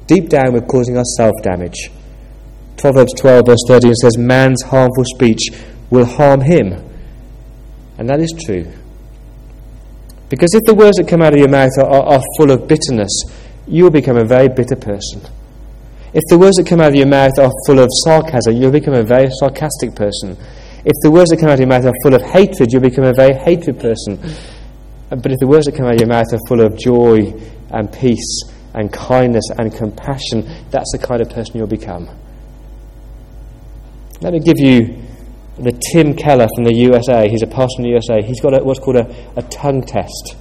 Deep 0.08 0.30
down, 0.30 0.54
we're 0.54 0.62
causing 0.62 0.98
us 0.98 1.16
self 1.18 1.34
damage. 1.44 1.90
Proverbs 2.78 3.14
12, 3.14 3.46
verse 3.46 3.64
13 3.68 3.94
says, 3.94 4.18
Man's 4.18 4.64
harmful 4.64 5.04
speech 5.16 5.50
will 5.90 6.06
harm 6.06 6.42
him. 6.42 6.74
And 7.98 8.10
that 8.10 8.20
is 8.20 8.34
true. 8.44 8.72
Because 10.30 10.56
if 10.56 10.64
the 10.64 10.74
words 10.74 10.98
that 10.98 11.08
come 11.08 11.22
out 11.22 11.34
of 11.34 11.40
your 11.40 11.50
mouth 11.50 11.72
are, 11.78 11.86
are, 11.86 12.16
are 12.16 12.24
full 12.38 12.52
of 12.52 12.68
bitterness, 12.68 13.12
you 13.68 13.84
will 13.84 13.92
become 13.92 14.18
a 14.18 14.26
very 14.26 14.48
bitter 14.48 14.76
person. 14.76 15.22
If 16.14 16.24
the 16.30 16.38
words 16.38 16.58
that 16.58 16.66
come 16.68 16.82
out 16.82 16.90
of 16.90 16.96
your 16.96 17.08
mouth 17.08 17.38
are 17.38 17.52
full 17.68 17.80
of 17.80 17.88
sarcasm, 18.04 18.56
you'll 18.56 18.72
become 18.72 18.96
a 18.96 19.04
very 19.04 19.30
sarcastic 19.40 19.96
person. 19.96 20.36
If 20.84 20.94
the 21.04 21.12
words 21.12 21.30
that 21.30 21.40
come 21.40 21.50
out 21.50 21.54
of 21.54 21.60
your 21.60 21.70
mouth 21.70 21.86
are 21.86 21.94
full 22.02 22.16
of 22.16 22.22
hatred, 22.24 22.72
you'll 22.72 22.82
become 22.82 23.04
a 23.04 23.14
very 23.14 23.36
hatred 23.36 23.80
person. 23.80 24.18
But 25.10 25.32
if 25.32 25.40
the 25.40 25.48
words 25.48 25.68
that 25.68 25.76
come 25.76 25.86
out 25.86 25.94
of 25.94 26.00
your 26.00 26.10
mouth 26.10 26.34
are 26.34 26.40
full 26.48 26.62
of 26.62 26.78
joy 26.78 27.32
and 27.70 27.92
peace 27.94 28.42
and 28.74 28.92
kindness 28.92 29.46
and 29.58 29.74
compassion, 29.74 30.48
that's 30.70 30.92
the 30.92 31.00
kind 31.00 31.22
of 31.22 31.30
person 31.30 31.58
you'll 31.58 31.68
become. 31.68 32.10
Let 34.22 34.34
me 34.34 34.40
give 34.40 34.60
you 34.60 35.02
the 35.58 35.72
Tim 35.92 36.16
Keller 36.16 36.48
from 36.56 36.66
the 36.66 36.74
USA. 36.74 37.28
He's 37.28 37.44
a 37.44 37.48
pastor 37.48 37.80
in 37.80 37.84
the 37.84 37.90
USA. 37.90 38.22
He's 38.22 38.40
got 38.40 38.60
a, 38.60 38.64
what's 38.64 38.80
called 38.80 38.98
a, 38.98 39.34
a 39.36 39.42
tongue 39.44 39.84
test. 39.84 40.36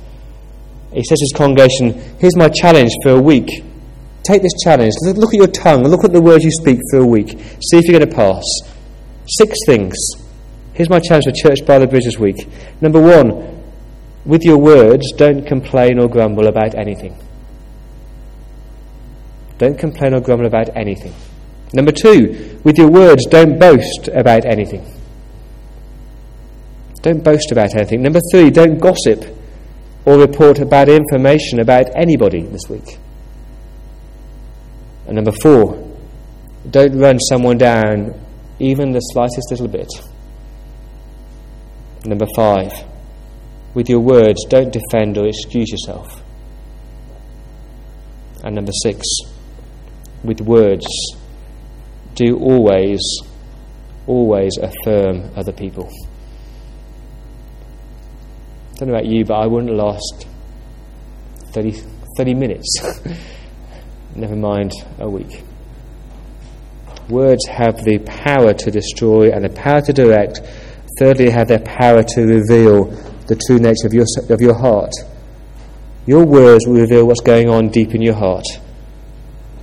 He 0.92 1.02
says 1.02 1.18
to 1.18 1.24
his 1.24 1.32
congregation, 1.36 1.92
Here's 2.18 2.36
my 2.36 2.48
challenge 2.48 2.90
for 3.02 3.12
a 3.12 3.20
week. 3.20 3.64
Take 4.22 4.42
this 4.42 4.52
challenge. 4.62 4.92
Look 5.04 5.34
at 5.34 5.38
your 5.38 5.46
tongue. 5.46 5.84
Look 5.84 6.04
at 6.04 6.12
the 6.12 6.20
words 6.20 6.44
you 6.44 6.50
speak 6.50 6.78
for 6.90 6.98
a 6.98 7.06
week. 7.06 7.30
See 7.30 7.78
if 7.78 7.86
you're 7.86 7.98
going 7.98 8.10
to 8.10 8.14
pass. 8.14 8.44
Six 9.26 9.56
things. 9.66 9.96
Here's 10.74 10.90
my 10.90 11.00
challenge 11.00 11.24
for 11.24 11.32
Church 11.32 11.66
by 11.66 11.78
the 11.78 11.86
Bridge 11.86 12.04
this 12.04 12.18
week. 12.18 12.46
Number 12.80 13.00
one, 13.00 13.62
with 14.24 14.42
your 14.42 14.58
words, 14.58 15.12
don't 15.16 15.46
complain 15.46 15.98
or 15.98 16.08
grumble 16.08 16.48
about 16.48 16.74
anything. 16.74 17.16
Don't 19.60 19.78
complain 19.78 20.14
or 20.14 20.22
grumble 20.22 20.46
about 20.46 20.74
anything. 20.74 21.12
Number 21.74 21.92
two, 21.92 22.58
with 22.64 22.78
your 22.78 22.90
words, 22.90 23.26
don't 23.26 23.58
boast 23.58 24.08
about 24.14 24.46
anything. 24.46 24.82
Don't 27.02 27.22
boast 27.22 27.52
about 27.52 27.74
anything. 27.74 28.00
Number 28.00 28.20
three, 28.32 28.48
don't 28.48 28.78
gossip 28.78 29.22
or 30.06 30.18
report 30.18 30.66
bad 30.70 30.88
information 30.88 31.60
about 31.60 31.94
anybody 31.94 32.40
this 32.40 32.70
week. 32.70 32.98
And 35.06 35.16
number 35.16 35.32
four, 35.42 35.86
don't 36.70 36.98
run 36.98 37.18
someone 37.20 37.58
down 37.58 38.18
even 38.58 38.92
the 38.92 39.00
slightest 39.00 39.50
little 39.50 39.68
bit. 39.68 39.92
Number 42.06 42.26
five, 42.34 42.72
with 43.74 43.90
your 43.90 44.00
words, 44.00 44.46
don't 44.48 44.72
defend 44.72 45.18
or 45.18 45.28
excuse 45.28 45.68
yourself. 45.68 46.22
And 48.42 48.54
number 48.54 48.72
six, 48.82 49.04
with 50.24 50.40
words, 50.40 50.86
do 52.14 52.38
always, 52.38 53.00
always 54.06 54.56
affirm 54.58 55.30
other 55.36 55.52
people. 55.52 55.88
I 58.72 58.78
don't 58.78 58.88
know 58.88 58.94
about 58.94 59.06
you, 59.06 59.24
but 59.24 59.34
I 59.34 59.46
wouldn't 59.46 59.72
last 59.72 60.26
30, 61.52 61.82
30 62.16 62.34
minutes, 62.34 62.76
never 64.14 64.36
mind 64.36 64.72
a 64.98 65.08
week. 65.08 65.42
Words 67.08 67.46
have 67.46 67.84
the 67.84 67.98
power 67.98 68.54
to 68.54 68.70
destroy 68.70 69.30
and 69.32 69.44
the 69.44 69.48
power 69.48 69.80
to 69.80 69.92
direct. 69.92 70.40
Thirdly, 70.98 71.26
they 71.26 71.30
have 71.30 71.48
their 71.48 71.58
power 71.58 72.02
to 72.02 72.22
reveal 72.22 72.84
the 73.26 73.36
true 73.46 73.58
nature 73.58 73.86
of 73.86 73.92
your, 73.92 74.06
of 74.28 74.40
your 74.40 74.54
heart. 74.54 74.92
Your 76.06 76.24
words 76.24 76.66
will 76.66 76.80
reveal 76.80 77.06
what's 77.06 77.20
going 77.20 77.48
on 77.48 77.68
deep 77.68 77.94
in 77.94 78.02
your 78.02 78.14
heart. 78.14 78.44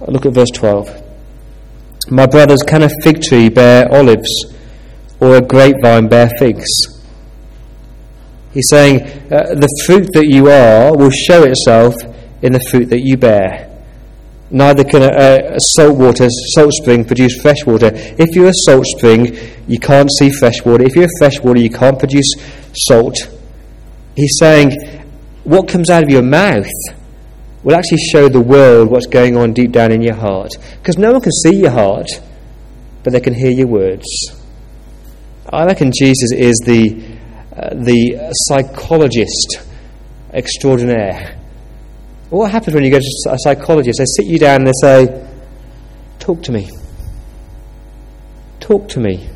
Look 0.01 0.25
at 0.25 0.33
verse 0.33 0.51
12. 0.53 1.03
My 2.09 2.25
brothers, 2.25 2.59
can 2.65 2.83
a 2.83 2.89
fig 3.03 3.21
tree 3.21 3.49
bear 3.49 3.91
olives 3.91 4.29
or 5.19 5.35
a 5.35 5.41
grapevine 5.41 6.07
bear 6.07 6.29
figs? 6.37 6.67
He's 8.51 8.69
saying 8.69 9.01
uh, 9.31 9.55
the 9.55 9.67
fruit 9.85 10.07
that 10.13 10.27
you 10.27 10.49
are 10.49 10.95
will 10.95 11.11
show 11.11 11.43
itself 11.43 11.95
in 12.41 12.53
the 12.53 12.59
fruit 12.59 12.89
that 12.89 13.01
you 13.01 13.17
bear. 13.17 13.67
Neither 14.49 14.83
can 14.85 15.01
a, 15.01 15.55
a 15.55 15.59
salt 15.59 15.97
water, 15.97 16.29
salt 16.55 16.71
spring 16.73 17.03
produce 17.03 17.41
fresh 17.41 17.65
water. 17.65 17.91
If 17.93 18.35
you're 18.35 18.47
a 18.47 18.53
salt 18.53 18.85
spring, 18.85 19.37
you 19.67 19.79
can't 19.79 20.09
see 20.19 20.31
fresh 20.31 20.63
water. 20.63 20.85
If 20.85 20.95
you're 20.95 21.09
fresh 21.19 21.41
water, 21.41 21.59
you 21.59 21.69
can't 21.69 21.99
produce 21.99 22.31
salt. 22.73 23.17
He's 24.15 24.37
saying 24.39 24.71
what 25.43 25.67
comes 25.67 25.89
out 25.89 26.03
of 26.03 26.09
your 26.09 26.23
mouth 26.23 26.71
will 27.67 27.75
actually 27.75 27.97
show 27.97 28.29
the 28.29 28.39
world 28.39 28.89
what's 28.89 29.07
going 29.07 29.35
on 29.35 29.51
deep 29.51 29.73
down 29.73 29.91
in 29.91 30.01
your 30.01 30.15
heart. 30.15 30.51
Because 30.77 30.97
no 30.97 31.11
one 31.11 31.19
can 31.19 31.33
see 31.33 31.57
your 31.57 31.71
heart, 31.71 32.07
but 33.03 33.11
they 33.11 33.19
can 33.19 33.33
hear 33.33 33.51
your 33.51 33.67
words. 33.67 34.05
I 35.51 35.65
reckon 35.65 35.91
Jesus 35.91 36.31
is 36.31 36.55
the, 36.65 36.95
uh, 37.53 37.73
the 37.73 38.33
psychologist 38.47 39.59
extraordinaire. 40.31 41.37
What 42.29 42.51
happens 42.51 42.73
when 42.73 42.85
you 42.85 42.89
go 42.89 42.99
to 42.99 43.31
a 43.31 43.37
psychologist? 43.39 43.99
They 43.99 44.05
sit 44.05 44.31
you 44.31 44.39
down 44.39 44.61
and 44.61 44.67
they 44.67 44.73
say, 44.81 45.27
Talk 46.19 46.41
to 46.43 46.53
me. 46.53 46.69
Talk 48.61 48.87
to 48.89 49.01
me. 49.01 49.29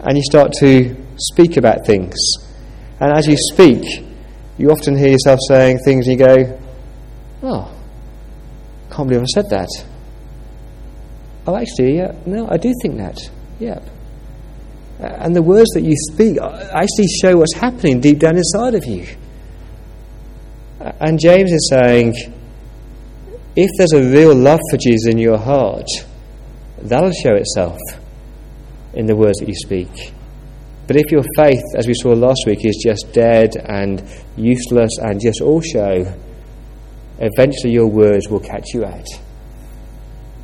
And 0.00 0.16
you 0.16 0.22
start 0.24 0.52
to 0.54 0.96
speak 1.16 1.56
about 1.56 1.86
things. 1.86 2.16
And 2.98 3.16
as 3.16 3.28
you 3.28 3.36
speak, 3.36 3.84
you 4.56 4.72
often 4.72 4.98
hear 4.98 5.10
yourself 5.10 5.38
saying 5.46 5.78
things 5.84 6.08
and 6.08 6.18
you 6.18 6.26
go, 6.26 6.58
Oh, 7.42 7.72
can't 8.90 9.08
believe 9.08 9.22
I 9.22 9.26
said 9.26 9.50
that. 9.50 9.68
Oh, 11.46 11.56
actually, 11.56 11.96
yeah, 11.96 12.12
no, 12.26 12.48
I 12.48 12.56
do 12.56 12.72
think 12.82 12.96
that. 12.98 13.18
Yep. 13.60 13.82
And 15.00 15.34
the 15.34 15.42
words 15.42 15.70
that 15.74 15.82
you 15.82 15.94
speak 16.12 16.38
uh, 16.40 16.68
actually 16.72 17.06
show 17.22 17.36
what's 17.36 17.54
happening 17.54 18.00
deep 18.00 18.18
down 18.18 18.36
inside 18.36 18.74
of 18.74 18.84
you. 18.84 19.06
And 20.80 21.18
James 21.18 21.52
is 21.52 21.68
saying, 21.70 22.14
if 23.56 23.70
there's 23.78 23.92
a 23.92 24.10
real 24.10 24.34
love 24.34 24.60
for 24.70 24.76
Jesus 24.76 25.12
in 25.12 25.18
your 25.18 25.38
heart, 25.38 25.86
that'll 26.78 27.12
show 27.12 27.34
itself 27.34 27.78
in 28.94 29.06
the 29.06 29.16
words 29.16 29.38
that 29.38 29.48
you 29.48 29.54
speak. 29.54 30.12
But 30.86 30.96
if 30.96 31.10
your 31.10 31.24
faith, 31.36 31.62
as 31.76 31.86
we 31.86 31.94
saw 31.94 32.10
last 32.10 32.44
week, 32.46 32.64
is 32.64 32.82
just 32.82 33.12
dead 33.12 33.56
and 33.56 34.02
useless 34.36 34.90
and 35.00 35.20
just 35.20 35.40
all 35.40 35.60
show, 35.60 36.12
eventually 37.18 37.72
your 37.72 37.86
words 37.86 38.28
will 38.28 38.40
catch 38.40 38.74
you 38.74 38.84
out. 38.84 39.06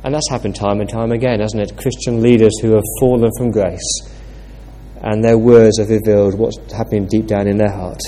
And 0.03 0.13
that's 0.13 0.29
happened 0.29 0.55
time 0.55 0.81
and 0.81 0.89
time 0.89 1.11
again, 1.11 1.39
hasn't 1.39 1.61
it? 1.61 1.77
Christian 1.77 2.21
leaders 2.21 2.53
who 2.61 2.73
have 2.73 2.83
fallen 2.99 3.31
from 3.37 3.51
grace 3.51 4.11
and 5.01 5.23
their 5.23 5.37
words 5.37 5.79
have 5.79 5.89
revealed 5.89 6.37
what's 6.37 6.57
happening 6.71 7.07
deep 7.07 7.27
down 7.27 7.47
in 7.47 7.57
their 7.57 7.71
heart. 7.71 8.01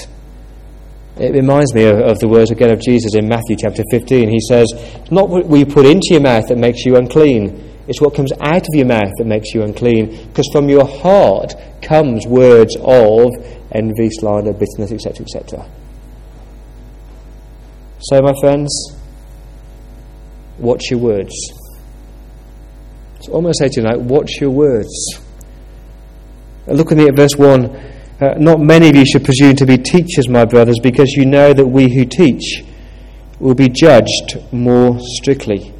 It 1.18 1.34
reminds 1.34 1.74
me 1.74 1.86
of, 1.86 2.00
of, 2.00 2.20
the 2.20 2.28
words 2.28 2.52
again 2.52 2.72
of 2.72 2.80
Jesus 2.80 3.16
in 3.16 3.28
Matthew 3.28 3.56
chapter 3.58 3.84
15. 3.90 4.30
He 4.30 4.40
says, 4.40 4.68
It's 4.76 5.12
not 5.12 5.30
what 5.30 5.50
you 5.50 5.66
put 5.66 5.86
into 5.86 6.10
your 6.12 6.22
mouth 6.22 6.48
that 6.48 6.58
makes 6.58 6.86
you 6.86 6.96
unclean, 6.96 7.64
it's 7.88 8.02
what 8.02 8.14
comes 8.14 8.32
out 8.42 8.62
of 8.62 8.74
your 8.74 8.86
mouth 8.86 9.12
that 9.18 9.26
makes 9.26 9.54
you 9.54 9.64
unclean. 9.64 10.28
Because 10.28 10.48
from 10.52 10.70
your 10.70 10.86
heart 10.86 11.54
comes 11.82 12.28
words 12.28 12.76
of 12.82 13.32
envy, 13.72 14.10
slander, 14.12 14.54
bitterness, 14.54 14.92
etc., 14.92 15.26
etc. 15.26 15.66
So, 18.00 18.22
my 18.22 18.34
friends, 18.40 18.96
watch 20.60 20.92
your 20.92 21.00
words. 21.00 21.34
So 23.22 23.34
I'm 23.34 23.42
going 23.42 23.54
to 23.54 23.58
say 23.58 23.70
tonight, 23.70 24.00
watch 24.00 24.40
your 24.40 24.52
words. 24.52 25.20
Look 26.68 26.92
at 26.92 26.98
me 26.98 27.08
at 27.08 27.16
verse 27.16 27.36
1. 27.36 27.66
Uh, 28.20 28.34
not 28.38 28.60
many 28.60 28.90
of 28.90 28.96
you 28.96 29.06
should 29.06 29.24
presume 29.24 29.56
to 29.56 29.66
be 29.66 29.78
teachers, 29.78 30.28
my 30.28 30.46
brothers, 30.46 30.78
because 30.82 31.12
you 31.14 31.26
know 31.26 31.54
that 31.54 31.66
we 31.66 31.94
who 31.94 32.06
teach 32.06 32.64
will 33.40 33.56
be 33.56 33.70
judged 33.70 34.38
more 34.52 35.00
strictly. 35.00 35.74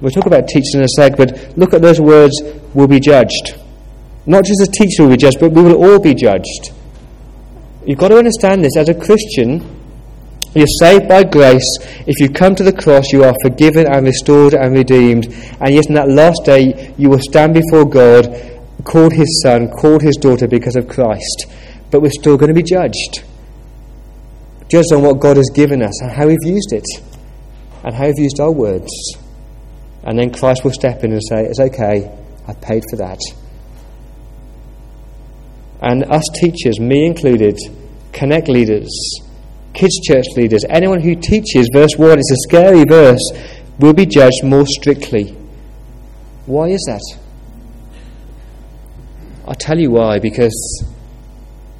We'll 0.00 0.10
talk 0.10 0.26
about 0.26 0.48
teaching 0.48 0.80
in 0.80 0.82
a 0.82 0.88
sec, 0.88 1.16
but 1.16 1.56
look 1.56 1.74
at 1.74 1.82
those 1.82 2.00
words 2.00 2.40
will 2.74 2.88
be 2.88 3.00
judged. 3.00 3.58
Not 4.26 4.44
just 4.44 4.60
a 4.60 4.70
teacher 4.70 5.02
will 5.02 5.10
be 5.10 5.16
judged, 5.16 5.40
but 5.40 5.52
we 5.52 5.62
will 5.62 5.76
all 5.76 5.98
be 5.98 6.14
judged. 6.14 6.72
You've 7.86 7.98
got 7.98 8.08
to 8.08 8.16
understand 8.16 8.64
this. 8.64 8.76
As 8.76 8.88
a 8.88 8.94
Christian, 8.94 9.83
you're 10.54 10.66
saved 10.78 11.08
by 11.08 11.24
grace. 11.24 11.66
If 12.06 12.20
you 12.20 12.28
come 12.28 12.54
to 12.54 12.62
the 12.62 12.72
cross, 12.72 13.12
you 13.12 13.24
are 13.24 13.34
forgiven 13.42 13.86
and 13.86 14.06
restored 14.06 14.54
and 14.54 14.72
redeemed. 14.72 15.26
And 15.60 15.74
yet, 15.74 15.86
in 15.88 15.94
that 15.94 16.08
last 16.08 16.42
day, 16.44 16.94
you 16.96 17.10
will 17.10 17.18
stand 17.18 17.54
before 17.54 17.84
God, 17.84 18.26
called 18.84 19.12
His 19.12 19.42
Son, 19.42 19.68
called 19.68 20.02
His 20.02 20.16
daughter 20.16 20.46
because 20.46 20.76
of 20.76 20.88
Christ. 20.88 21.46
But 21.90 22.02
we're 22.02 22.10
still 22.10 22.36
going 22.36 22.48
to 22.48 22.54
be 22.54 22.62
judged. 22.62 23.24
Judged 24.70 24.92
on 24.92 25.02
what 25.02 25.20
God 25.20 25.36
has 25.36 25.50
given 25.52 25.82
us 25.82 26.00
and 26.02 26.12
how 26.12 26.28
we've 26.28 26.38
used 26.44 26.72
it, 26.72 26.86
and 27.82 27.94
how 27.94 28.06
we've 28.06 28.18
used 28.18 28.38
our 28.38 28.52
words. 28.52 28.90
And 30.04 30.18
then 30.18 30.32
Christ 30.32 30.64
will 30.64 30.72
step 30.72 31.02
in 31.02 31.12
and 31.12 31.22
say, 31.22 31.46
It's 31.46 31.60
okay, 31.60 32.10
I 32.46 32.54
paid 32.54 32.84
for 32.90 32.96
that. 32.98 33.18
And 35.80 36.04
us 36.04 36.24
teachers, 36.34 36.78
me 36.78 37.06
included, 37.06 37.58
connect 38.12 38.48
leaders, 38.48 38.88
kids' 39.74 40.00
church 40.00 40.26
leaders, 40.36 40.64
anyone 40.70 41.00
who 41.00 41.14
teaches, 41.14 41.68
verse 41.72 41.96
1, 41.96 42.18
it's 42.18 42.30
a 42.30 42.36
scary 42.48 42.84
verse, 42.88 43.20
will 43.78 43.92
be 43.92 44.06
judged 44.06 44.44
more 44.44 44.66
strictly. 44.66 45.36
Why 46.46 46.68
is 46.68 46.82
that? 46.86 47.02
I'll 49.46 49.54
tell 49.54 49.78
you 49.78 49.90
why, 49.90 50.20
because 50.20 50.84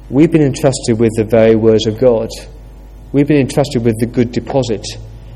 we've 0.09 0.31
been 0.31 0.43
entrusted 0.43 0.99
with 0.99 1.11
the 1.15 1.23
very 1.23 1.55
words 1.55 1.87
of 1.87 1.97
God. 1.97 2.29
We've 3.11 3.27
been 3.27 3.41
entrusted 3.41 3.83
with 3.83 3.95
the 3.99 4.05
good 4.05 4.31
deposit. 4.31 4.85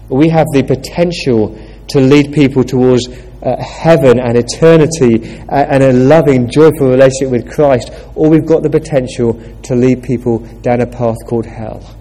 We 0.09 0.29
have 0.29 0.45
the 0.53 0.63
potential 0.63 1.57
to 1.87 1.99
lead 1.99 2.33
people 2.33 2.63
towards 2.63 3.07
uh, 3.07 3.55
heaven 3.63 4.19
and 4.19 4.37
eternity 4.37 5.41
uh, 5.47 5.65
and 5.69 5.83
a 5.83 5.93
loving, 5.93 6.49
joyful 6.49 6.89
relationship 6.89 7.31
with 7.31 7.51
Christ, 7.51 7.91
or 8.15 8.29
we've 8.29 8.45
got 8.45 8.63
the 8.63 8.69
potential 8.69 9.41
to 9.63 9.75
lead 9.75 10.03
people 10.03 10.39
down 10.61 10.81
a 10.81 10.87
path 10.87 11.17
called 11.25 11.45
hell. 11.45 11.98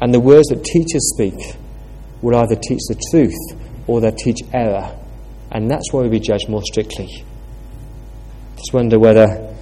And 0.00 0.12
the 0.12 0.20
words 0.20 0.48
that 0.48 0.62
teachers 0.64 1.12
speak 1.14 1.56
will 2.22 2.36
either 2.36 2.56
teach 2.56 2.80
the 2.88 3.00
truth 3.10 3.60
or 3.86 4.00
they'll 4.00 4.12
teach 4.12 4.38
error. 4.52 4.96
And 5.52 5.70
that's 5.70 5.92
why 5.92 6.02
we'll 6.02 6.10
be 6.10 6.20
judged 6.20 6.48
more 6.48 6.62
strictly. 6.62 7.24
Just 8.56 8.72
wonder 8.72 8.98
whether 8.98 9.54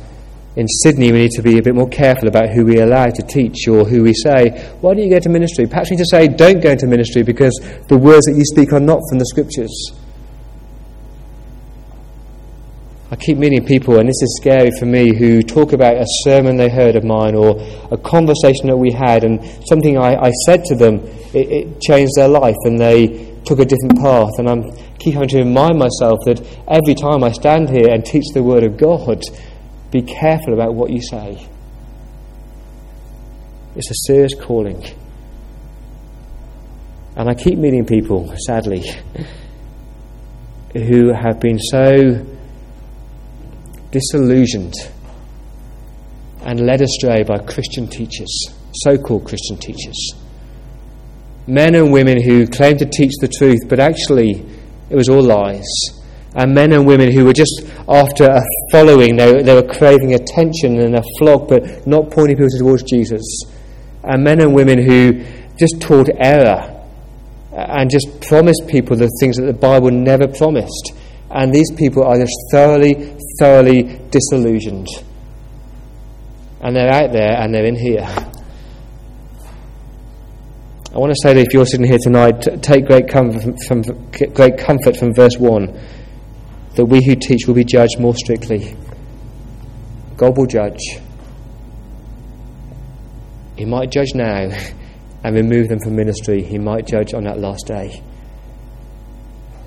in 0.57 0.68
Sydney 0.68 1.11
we 1.12 1.18
need 1.18 1.33
to 1.33 1.42
be 1.42 1.59
a 1.59 1.62
bit 1.62 1.75
more 1.75 1.88
careful 1.88 2.29
about 2.29 2.51
who 2.51 2.64
we 2.64 2.79
allow 2.79 3.07
to 3.07 3.23
teach 3.23 3.66
or 3.68 3.85
who 3.85 4.03
we 4.03 4.14
say, 4.14 4.51
why 4.81 4.94
don't 4.94 5.03
you 5.05 5.11
go 5.11 5.18
to 5.18 5.29
ministry? 5.29 5.66
Perhaps 5.66 5.90
we 5.90 5.97
need 5.97 6.03
to 6.03 6.09
say, 6.11 6.29
don't 6.29 6.62
go 6.62 6.70
into 6.70 6.87
ministry 6.87 7.23
because 7.23 7.53
the 7.88 7.99
words 7.99 8.27
that 8.27 8.35
you 8.37 8.44
speak 8.44 8.73
are 8.73 8.81
not 8.81 9.01
from 9.09 9.18
the 9.18 9.27
scriptures. 9.27 9.92
I 13.14 13.16
keep 13.16 13.38
meeting 13.38 13.64
people, 13.64 14.00
and 14.00 14.09
this 14.09 14.20
is 14.22 14.40
scary 14.42 14.72
for 14.77 14.87
me, 14.87 15.16
who 15.16 15.40
talk 15.40 15.72
about 15.72 15.94
a 15.94 16.05
sermon 16.24 16.57
they 16.57 16.68
heard 16.68 16.96
of 16.96 17.05
mine 17.05 17.37
or 17.37 17.55
a 17.92 17.96
conversation 17.96 18.66
that 18.66 18.77
we 18.77 18.90
had, 18.90 19.22
and 19.22 19.40
something 19.68 19.96
I, 19.96 20.16
I 20.16 20.31
said 20.46 20.64
to 20.64 20.74
them, 20.74 20.96
it, 21.33 21.48
it, 21.48 21.81
changed 21.81 22.11
their 22.16 22.27
life, 22.27 22.57
and 22.64 22.77
they 22.77 23.37
took 23.44 23.61
a 23.61 23.64
different 23.64 24.00
path. 24.00 24.33
And 24.38 24.50
I 24.50 24.96
keep 24.98 25.14
having 25.14 25.29
to 25.29 25.38
remind 25.44 25.79
myself 25.79 26.18
that 26.24 26.44
every 26.66 26.96
time 26.96 27.22
I 27.22 27.31
stand 27.31 27.70
here 27.70 27.88
and 27.88 28.05
teach 28.05 28.24
the 28.35 28.42
Word 28.42 28.64
of 28.64 28.77
God, 28.77 29.22
be 29.92 30.03
careful 30.03 30.53
about 30.53 30.74
what 30.74 30.90
you 30.90 31.00
say. 31.00 31.48
It's 33.77 33.90
a 33.92 34.12
serious 34.12 34.35
calling. 34.35 34.85
And 37.14 37.31
I 37.31 37.35
keep 37.35 37.61
meeting 37.61 37.87
people, 37.87 38.35
sadly, 38.44 38.85
who 40.72 41.12
have 41.12 41.38
been 41.38 41.61
so 41.61 42.34
disillusioned 43.95 44.75
and 46.43 46.67
led 46.67 46.83
astray 46.83 47.23
by 47.23 47.39
Christian 47.39 47.87
teachers, 47.87 48.33
so 48.73 48.99
called 48.99 49.25
Christian 49.25 49.57
teachers. 49.57 50.15
Men 51.47 51.75
and 51.77 51.93
women 51.93 52.21
who 52.21 52.47
claimed 52.47 52.81
to 52.81 52.87
teach 52.87 53.13
the 53.21 53.29
truth, 53.29 53.61
but 53.69 53.79
actually 53.79 54.45
it 54.91 54.97
was 54.97 55.09
all 55.09 55.23
lies. 55.23 55.69
And 56.35 56.53
men 56.53 56.73
and 56.73 56.85
women 56.85 57.13
who 57.13 57.25
were 57.25 57.33
just 57.33 57.63
after 57.89 58.25
a 58.25 58.41
following, 58.73 59.17
they, 59.17 59.43
they 59.43 59.55
were 59.55 59.69
craving 59.69 60.15
attention 60.15 60.81
and 60.81 60.97
a 60.97 61.03
flock, 61.19 61.49
but 61.49 61.87
not 61.87 62.11
pointing 62.11 62.37
people 62.37 62.51
towards 62.59 62.83
Jesus. 62.83 63.23
And 64.03 64.25
men 64.25 64.41
and 64.41 64.53
women 64.53 64.83
who 64.83 65.25
just 65.57 65.81
taught 65.81 66.09
error 66.19 66.75
and 67.53 67.89
just 67.89 68.21
promised 68.23 68.65
people 68.67 68.97
the 68.97 69.09
things 69.21 69.37
that 69.37 69.47
the 69.47 69.53
Bible 69.53 69.93
never 69.93 70.27
promised. 70.27 70.93
And 71.31 71.55
these 71.55 71.71
people 71.73 72.05
are 72.05 72.17
just 72.17 72.35
thoroughly, 72.51 73.17
thoroughly 73.38 74.01
disillusioned. 74.11 74.88
And 76.61 76.75
they're 76.75 76.92
out 76.92 77.12
there 77.12 77.40
and 77.40 77.55
they're 77.55 77.66
in 77.66 77.77
here. 77.77 78.07
I 80.94 80.99
want 80.99 81.11
to 81.11 81.18
say 81.20 81.35
that 81.35 81.40
if 81.40 81.53
you're 81.53 81.66
sitting 81.66 81.87
here 81.87 81.99
tonight, 82.01 82.47
take 82.62 82.87
great 82.87 83.09
comfort 83.09 83.42
from, 83.66 83.83
from, 83.83 84.11
great 84.33 84.59
comfort 84.59 84.97
from 84.97 85.12
verse 85.12 85.37
1 85.37 85.79
that 86.77 86.85
we 86.85 87.05
who 87.05 87.14
teach 87.14 87.47
will 87.47 87.55
be 87.55 87.64
judged 87.64 87.99
more 87.99 88.14
strictly. 88.14 88.77
God 90.16 90.37
will 90.37 90.47
judge. 90.47 90.81
He 93.57 93.64
might 93.64 93.90
judge 93.90 94.14
now 94.14 94.51
and 95.25 95.35
remove 95.35 95.68
them 95.68 95.79
from 95.81 95.97
ministry. 95.97 96.42
He 96.42 96.59
might 96.59 96.87
judge 96.87 97.14
on 97.14 97.25
that 97.25 97.38
last 97.38 97.66
day. 97.66 98.03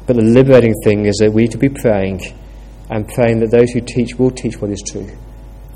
But 0.05 0.15
the 0.15 0.21
liberating 0.21 0.73
thing 0.83 1.05
is 1.05 1.17
that 1.17 1.31
we 1.33 1.47
to 1.47 1.57
be 1.57 1.69
praying 1.69 2.21
and 2.89 3.07
praying 3.07 3.39
that 3.39 3.51
those 3.51 3.71
who 3.71 3.81
teach 3.81 4.15
will 4.15 4.31
teach 4.31 4.61
what 4.61 4.71
is 4.71 4.81
true. 4.81 5.09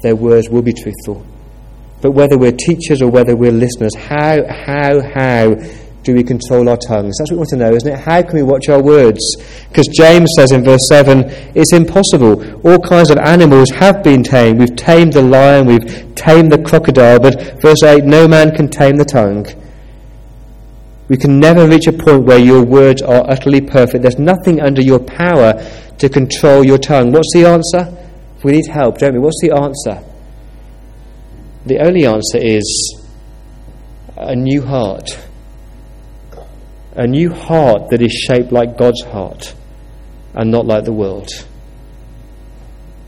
Their 0.01 0.15
words 0.15 0.49
will 0.49 0.61
be 0.61 0.73
truthful. 0.73 1.25
But 2.01 2.11
whether 2.11 2.37
we're 2.37 2.51
teachers 2.51 3.01
or 3.01 3.09
whether 3.09 3.35
we're 3.35 3.51
listeners, 3.51 3.95
how, 3.95 4.37
how, 4.49 5.01
how 5.01 5.55
do 6.03 6.15
we 6.15 6.23
control 6.23 6.67
our 6.67 6.77
tongues? 6.77 7.15
That's 7.19 7.29
what 7.29 7.35
we 7.35 7.37
want 7.37 7.49
to 7.49 7.57
know, 7.57 7.75
isn't 7.75 7.91
it? 7.91 7.99
How 7.99 8.23
can 8.23 8.35
we 8.35 8.43
watch 8.43 8.69
our 8.69 8.81
words? 8.81 9.19
Because 9.69 9.87
James 9.87 10.31
says 10.35 10.51
in 10.51 10.63
verse 10.63 10.87
7, 10.89 11.25
it's 11.53 11.73
impossible. 11.73 12.43
All 12.67 12.79
kinds 12.79 13.11
of 13.11 13.19
animals 13.19 13.69
have 13.71 14.03
been 14.03 14.23
tamed. 14.23 14.59
We've 14.59 14.75
tamed 14.75 15.13
the 15.13 15.21
lion, 15.21 15.67
we've 15.67 16.15
tamed 16.15 16.51
the 16.51 16.63
crocodile, 16.63 17.19
but 17.19 17.61
verse 17.61 17.83
8, 17.83 18.03
no 18.03 18.27
man 18.27 18.55
can 18.55 18.67
tame 18.67 18.97
the 18.97 19.05
tongue. 19.05 19.45
We 21.11 21.17
can 21.17 21.41
never 21.41 21.67
reach 21.67 21.87
a 21.87 21.91
point 21.91 22.23
where 22.23 22.39
your 22.39 22.63
words 22.63 23.01
are 23.01 23.29
utterly 23.29 23.59
perfect. 23.59 24.01
There's 24.01 24.17
nothing 24.17 24.61
under 24.61 24.81
your 24.81 24.99
power 24.99 25.61
to 25.97 26.07
control 26.07 26.65
your 26.65 26.77
tongue. 26.77 27.11
What's 27.11 27.33
the 27.33 27.43
answer? 27.45 27.93
We 28.43 28.53
need 28.53 28.67
help, 28.67 28.99
don't 28.99 29.15
we? 29.15 29.19
What's 29.19 29.41
the 29.41 29.51
answer? 29.51 30.01
The 31.65 31.79
only 31.85 32.05
answer 32.05 32.37
is 32.37 32.95
a 34.15 34.37
new 34.37 34.61
heart 34.61 35.09
a 36.93 37.07
new 37.07 37.33
heart 37.33 37.89
that 37.89 38.01
is 38.01 38.11
shaped 38.11 38.51
like 38.51 38.77
God's 38.77 39.01
heart 39.03 39.53
and 40.33 40.49
not 40.51 40.65
like 40.65 40.85
the 40.85 40.93
world. 40.93 41.27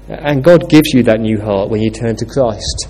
And 0.10 0.44
God 0.44 0.70
gives 0.70 0.94
you 0.94 1.04
that 1.04 1.20
new 1.22 1.40
heart 1.40 1.70
when 1.70 1.82
you 1.82 1.90
turn 1.90 2.16
to 2.18 2.26
Christ. 2.26 2.88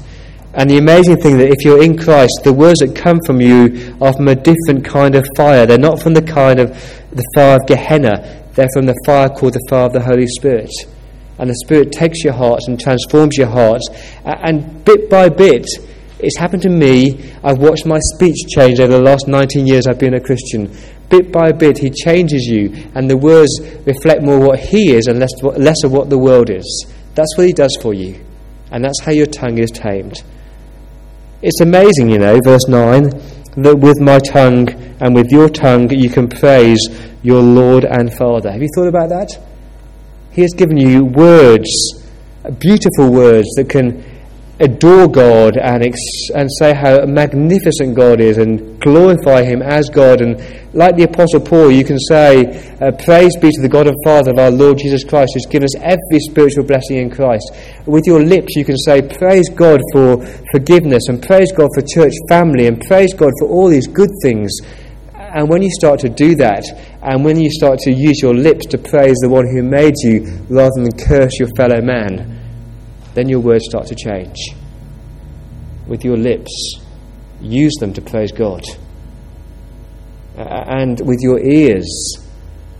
And 0.55 0.69
the 0.69 0.77
amazing 0.77 1.17
thing 1.17 1.33
is 1.33 1.37
that 1.39 1.49
if 1.49 1.65
you're 1.65 1.81
in 1.81 1.97
Christ, 1.97 2.41
the 2.43 2.53
words 2.53 2.79
that 2.79 2.95
come 2.95 3.19
from 3.25 3.41
you 3.41 3.97
are 3.99 4.13
from 4.13 4.27
a 4.27 4.35
different 4.35 4.85
kind 4.85 5.15
of 5.15 5.25
fire. 5.35 5.65
They're 5.65 5.79
not 5.79 6.01
from 6.01 6.13
the 6.13 6.21
kind 6.21 6.59
of 6.59 6.69
the 7.09 7.23
fire 7.33 7.55
of 7.55 7.65
Gehenna. 7.65 8.45
They're 8.53 8.69
from 8.73 8.85
the 8.85 8.95
fire 9.03 9.29
called 9.29 9.53
the 9.53 9.65
fire 9.67 9.85
of 9.85 9.93
the 9.93 10.03
Holy 10.03 10.27
Spirit. 10.27 10.69
And 11.39 11.49
the 11.49 11.55
Spirit 11.65 11.91
takes 11.91 12.23
your 12.23 12.33
heart 12.33 12.61
and 12.67 12.79
transforms 12.79 13.35
your 13.35 13.47
heart. 13.47 13.81
And 14.23 14.85
bit 14.85 15.09
by 15.09 15.29
bit, 15.29 15.65
it's 16.19 16.37
happened 16.37 16.61
to 16.61 16.69
me. 16.69 17.33
I've 17.43 17.57
watched 17.57 17.87
my 17.87 17.97
speech 18.13 18.37
change 18.47 18.79
over 18.79 18.93
the 18.93 19.01
last 19.01 19.27
19 19.27 19.65
years 19.65 19.87
I've 19.87 19.97
been 19.97 20.13
a 20.13 20.21
Christian. 20.21 20.71
Bit 21.09 21.31
by 21.31 21.51
bit, 21.51 21.79
He 21.79 21.89
changes 21.89 22.45
you, 22.45 22.89
and 22.95 23.09
the 23.09 23.17
words 23.17 23.59
reflect 23.85 24.21
more 24.21 24.39
what 24.39 24.59
He 24.59 24.93
is 24.93 25.07
and 25.07 25.19
less, 25.19 25.33
less 25.41 25.83
of 25.83 25.91
what 25.91 26.09
the 26.11 26.17
world 26.17 26.49
is. 26.49 26.85
That's 27.15 27.35
what 27.37 27.47
He 27.47 27.53
does 27.53 27.75
for 27.81 27.93
you. 27.93 28.23
And 28.71 28.85
that's 28.85 29.01
how 29.01 29.11
your 29.11 29.25
tongue 29.25 29.57
is 29.57 29.69
tamed. 29.71 30.23
It's 31.45 31.59
amazing, 31.59 32.09
you 32.09 32.19
know, 32.19 32.39
verse 32.41 32.69
9, 32.69 33.09
that 33.57 33.77
with 33.77 33.99
my 33.99 34.17
tongue 34.19 34.69
and 35.01 35.13
with 35.13 35.29
your 35.29 35.49
tongue 35.49 35.89
you 35.89 36.09
can 36.09 36.29
praise 36.29 36.79
your 37.21 37.41
Lord 37.41 37.83
and 37.83 38.13
Father. 38.13 38.49
Have 38.49 38.61
you 38.61 38.69
thought 38.73 38.87
about 38.87 39.09
that? 39.09 39.37
He 40.31 40.41
has 40.41 40.53
given 40.55 40.77
you 40.77 41.03
words, 41.03 41.67
beautiful 42.59 43.11
words 43.11 43.49
that 43.57 43.67
can 43.67 44.05
adore 44.59 45.07
God 45.07 45.57
and, 45.57 45.83
ex- 45.83 46.29
and 46.35 46.49
say 46.59 46.73
how 46.73 47.05
magnificent 47.05 47.95
God 47.95 48.21
is 48.21 48.37
and 48.37 48.79
glorify 48.79 49.43
Him 49.43 49.61
as 49.61 49.89
God. 49.89 50.21
And 50.21 50.37
like 50.73 50.95
the 50.95 51.03
Apostle 51.03 51.41
Paul, 51.41 51.71
you 51.71 51.83
can 51.83 51.99
say, 51.99 52.75
uh, 52.79 52.91
Praise 53.03 53.35
be 53.37 53.49
to 53.49 53.61
the 53.61 53.69
God 53.69 53.87
and 53.87 53.97
Father 54.05 54.31
of 54.31 54.37
our 54.37 54.51
Lord 54.51 54.77
Jesus 54.77 55.03
Christ, 55.03 55.31
who's 55.33 55.47
given 55.47 55.65
us 55.65 55.75
every 55.77 56.19
spiritual 56.19 56.65
blessing 56.65 56.97
in 56.97 57.09
Christ. 57.09 57.51
With 57.85 58.03
your 58.05 58.23
lips, 58.23 58.55
you 58.55 58.65
can 58.65 58.77
say, 58.77 59.01
Praise 59.01 59.49
God 59.49 59.81
for 59.91 60.23
forgiveness 60.51 61.07
and 61.09 61.21
praise 61.21 61.51
God 61.51 61.69
for 61.73 61.81
church 61.81 62.13
family 62.29 62.67
and 62.67 62.79
praise 62.81 63.13
God 63.13 63.31
for 63.39 63.47
all 63.47 63.69
these 63.69 63.87
good 63.87 64.11
things. 64.21 64.51
And 65.15 65.49
when 65.49 65.63
you 65.63 65.71
start 65.71 65.99
to 66.01 66.09
do 66.09 66.35
that, 66.35 66.63
and 67.01 67.25
when 67.25 67.39
you 67.39 67.49
start 67.49 67.79
to 67.79 67.91
use 67.91 68.21
your 68.21 68.35
lips 68.35 68.67
to 68.67 68.77
praise 68.77 69.17
the 69.21 69.29
one 69.29 69.47
who 69.47 69.63
made 69.63 69.95
you 70.03 70.45
rather 70.47 70.75
than 70.75 70.91
curse 70.91 71.39
your 71.39 71.49
fellow 71.55 71.81
man, 71.81 72.32
then 73.13 73.29
your 73.29 73.39
words 73.39 73.65
start 73.69 73.87
to 73.87 73.95
change. 73.95 74.37
With 75.87 76.03
your 76.03 76.17
lips, 76.17 76.51
use 77.41 77.73
them 77.79 77.93
to 77.93 78.01
praise 78.01 78.31
God. 78.31 78.63
and 80.35 80.99
with 81.01 81.19
your 81.21 81.39
ears, 81.39 82.17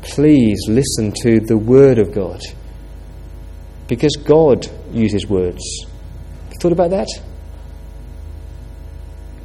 please 0.02 0.58
listen 0.68 1.12
to 1.22 1.40
the 1.40 1.58
Word 1.58 2.00
of 2.00 2.14
God. 2.14 2.42
Because 3.88 4.16
God 4.16 4.68
uses 4.92 5.28
words. 5.28 5.62
Have 5.84 6.54
you 6.54 6.58
thought 6.60 6.72
about 6.72 6.90
that? 6.90 7.08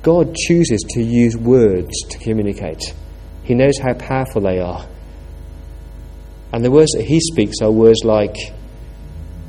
God 0.03 0.35
chooses 0.35 0.81
to 0.91 1.03
use 1.03 1.37
words 1.37 1.93
to 2.11 2.19
communicate. 2.19 2.95
He 3.43 3.55
knows 3.55 3.79
how 3.79 3.95
powerful 3.95 4.43
they 4.43 4.59
are. 4.59 4.87
And 6.53 6.65
the 6.65 6.71
words 6.71 6.93
that 6.93 7.05
He 7.05 7.21
speaks 7.21 7.57
are 7.61 7.71
words 7.71 8.05
like, 8.05 8.37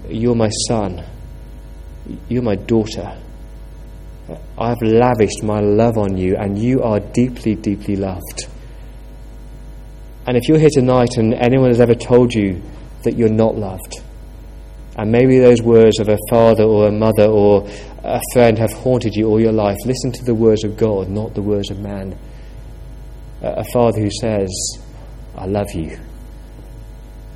You're 0.09 0.35
my 0.35 0.49
son. 0.67 1.05
You're 2.27 2.43
my 2.43 2.55
daughter. 2.55 3.17
I 4.57 4.69
have 4.69 4.81
lavished 4.81 5.43
my 5.43 5.59
love 5.59 5.97
on 5.97 6.17
you, 6.17 6.35
and 6.35 6.57
you 6.57 6.83
are 6.83 6.99
deeply, 6.99 7.55
deeply 7.55 7.95
loved. 7.95 8.47
And 10.27 10.37
if 10.37 10.47
you're 10.47 10.59
here 10.59 10.69
tonight 10.71 11.17
and 11.17 11.33
anyone 11.33 11.69
has 11.69 11.79
ever 11.79 11.95
told 11.95 12.33
you 12.33 12.61
that 13.03 13.15
you're 13.15 13.29
not 13.29 13.55
loved, 13.55 14.01
and 14.97 15.11
maybe 15.11 15.39
those 15.39 15.61
words 15.61 15.99
of 15.99 16.09
a 16.09 16.17
father 16.29 16.63
or 16.63 16.87
a 16.87 16.91
mother 16.91 17.25
or 17.25 17.67
a 18.03 18.21
friend 18.33 18.57
have 18.59 18.73
haunted 18.73 19.15
you 19.15 19.27
all 19.27 19.39
your 19.39 19.51
life, 19.51 19.77
listen 19.85 20.11
to 20.11 20.23
the 20.25 20.35
words 20.35 20.63
of 20.63 20.77
God, 20.77 21.09
not 21.09 21.33
the 21.33 21.41
words 21.41 21.71
of 21.71 21.79
man. 21.79 22.17
A 23.41 23.63
father 23.73 24.01
who 24.01 24.11
says, 24.11 24.49
I 25.35 25.45
love 25.45 25.71
you, 25.73 25.97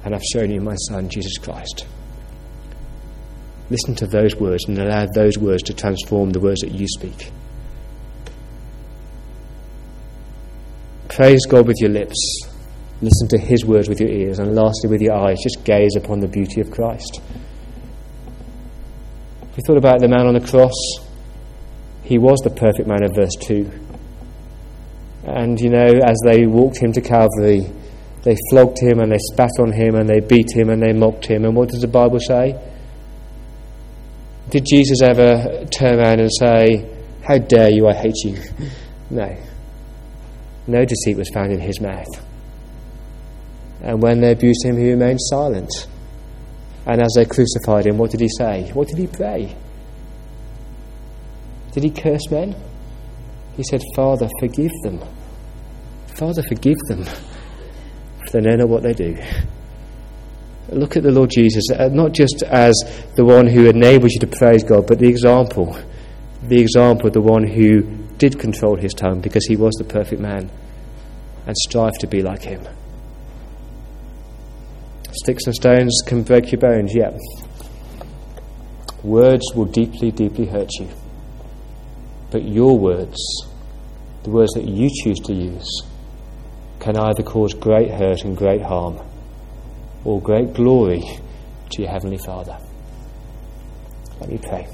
and 0.03 0.13
I've 0.13 0.23
shown 0.23 0.51
you 0.51 0.61
my 0.61 0.75
son, 0.75 1.09
Jesus 1.09 1.37
Christ. 1.37 1.87
Listen 3.69 3.95
to 3.95 4.07
those 4.07 4.35
words 4.35 4.65
and 4.67 4.77
allow 4.77 5.05
those 5.13 5.37
words 5.37 5.63
to 5.63 5.73
transform 5.73 6.31
the 6.31 6.39
words 6.39 6.61
that 6.61 6.71
you 6.71 6.87
speak. 6.87 7.31
Praise 11.09 11.45
God 11.47 11.67
with 11.67 11.77
your 11.79 11.91
lips. 11.91 12.15
Listen 13.01 13.27
to 13.29 13.37
His 13.37 13.65
words 13.65 13.87
with 13.87 13.99
your 13.99 14.09
ears. 14.09 14.39
And 14.39 14.55
lastly, 14.55 14.89
with 14.89 15.01
your 15.01 15.13
eyes, 15.13 15.37
just 15.43 15.63
gaze 15.63 15.95
upon 15.95 16.19
the 16.19 16.27
beauty 16.27 16.59
of 16.61 16.71
Christ. 16.71 17.21
You 19.55 19.63
thought 19.67 19.77
about 19.77 19.99
the 19.99 20.07
man 20.07 20.25
on 20.25 20.33
the 20.33 20.39
cross? 20.39 20.73
He 22.03 22.17
was 22.17 22.39
the 22.39 22.49
perfect 22.49 22.87
man 22.87 23.03
of 23.03 23.11
verse 23.15 23.35
2. 23.41 23.71
And 25.25 25.59
you 25.59 25.69
know, 25.69 25.99
as 26.03 26.17
they 26.25 26.45
walked 26.47 26.77
him 26.81 26.91
to 26.93 27.01
Calvary, 27.01 27.71
they 28.23 28.35
flogged 28.49 28.79
him 28.79 28.99
and 28.99 29.11
they 29.11 29.19
spat 29.33 29.51
on 29.59 29.71
him 29.71 29.95
and 29.95 30.09
they 30.09 30.19
beat 30.19 30.51
him 30.51 30.69
and 30.69 30.81
they 30.81 30.93
mocked 30.93 31.25
him. 31.25 31.45
And 31.45 31.55
what 31.55 31.69
does 31.69 31.81
the 31.81 31.87
Bible 31.87 32.19
say? 32.19 32.59
Did 34.53 34.67
Jesus 34.67 35.01
ever 35.01 35.65
turn 35.75 35.99
around 35.99 36.19
and 36.19 36.29
say, 36.31 36.87
How 37.23 37.39
dare 37.39 37.71
you, 37.71 37.87
I 37.87 37.95
hate 37.95 38.13
you? 38.23 38.37
No. 39.09 39.35
No 40.67 40.85
deceit 40.85 41.17
was 41.17 41.27
found 41.33 41.51
in 41.51 41.59
his 41.59 41.81
mouth. 41.81 42.05
And 43.81 43.99
when 43.99 44.21
they 44.21 44.31
abused 44.31 44.63
him, 44.63 44.77
he 44.77 44.91
remained 44.91 45.19
silent. 45.21 45.71
And 46.85 47.01
as 47.01 47.13
they 47.15 47.25
crucified 47.25 47.87
him, 47.87 47.97
what 47.97 48.11
did 48.11 48.19
he 48.19 48.29
say? 48.29 48.69
What 48.73 48.89
did 48.89 48.99
he 48.99 49.07
pray? 49.07 49.55
Did 51.71 51.83
he 51.83 51.89
curse 51.89 52.29
men? 52.29 52.55
He 53.57 53.63
said, 53.63 53.81
Father, 53.95 54.29
forgive 54.39 54.71
them. 54.83 55.01
Father, 56.15 56.43
forgive 56.43 56.77
them, 56.89 57.05
for 57.05 58.31
they 58.33 58.41
know 58.41 58.55
not 58.57 58.69
what 58.69 58.83
they 58.83 58.93
do. 58.93 59.17
Look 60.73 60.97
at 60.97 61.03
the 61.03 61.11
Lord 61.11 61.29
Jesus, 61.29 61.63
uh, 61.71 61.89
not 61.89 62.13
just 62.13 62.43
as 62.43 62.73
the 63.15 63.23
one 63.23 63.47
who 63.47 63.67
enables 63.67 64.13
you 64.13 64.19
to 64.21 64.27
praise 64.27 64.63
God, 64.63 64.87
but 64.87 64.99
the 64.99 65.07
example. 65.07 65.77
The 66.43 66.59
example 66.59 67.07
of 67.07 67.13
the 67.13 67.21
one 67.21 67.47
who 67.47 67.83
did 68.17 68.39
control 68.39 68.75
his 68.75 68.93
tongue 68.93 69.21
because 69.21 69.45
he 69.45 69.55
was 69.55 69.73
the 69.75 69.83
perfect 69.83 70.21
man 70.21 70.49
and 71.45 71.55
strive 71.57 71.93
to 71.99 72.07
be 72.07 72.21
like 72.21 72.41
him. 72.41 72.67
Sticks 75.11 75.45
and 75.45 75.55
stones 75.55 76.01
can 76.05 76.23
break 76.23 76.51
your 76.51 76.59
bones, 76.59 76.93
yeah. 76.95 77.17
Words 79.03 79.53
will 79.55 79.65
deeply, 79.65 80.11
deeply 80.11 80.45
hurt 80.45 80.71
you. 80.79 80.89
But 82.31 82.43
your 82.43 82.79
words, 82.79 83.17
the 84.23 84.31
words 84.31 84.53
that 84.53 84.67
you 84.67 84.89
choose 85.03 85.19
to 85.19 85.33
use, 85.33 85.83
can 86.79 86.97
either 86.97 87.23
cause 87.23 87.53
great 87.53 87.91
hurt 87.91 88.23
and 88.23 88.35
great 88.35 88.61
harm 88.61 88.99
or 90.05 90.21
great 90.21 90.53
glory 90.53 91.01
to 91.71 91.81
your 91.81 91.91
Heavenly 91.91 92.17
Father. 92.17 92.57
Let 94.19 94.29
me 94.29 94.37
pray. 94.37 94.67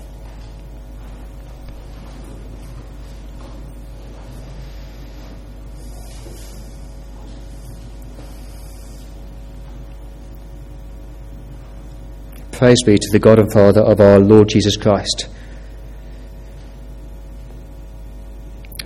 Praise 12.52 12.84
be 12.86 12.98
to 12.98 13.10
the 13.12 13.20
God 13.20 13.40
and 13.40 13.52
Father 13.54 13.80
of 13.80 14.02
our 14.02 14.20
Lord 14.20 14.50
Jesus 14.50 14.76
Christ. 14.76 15.30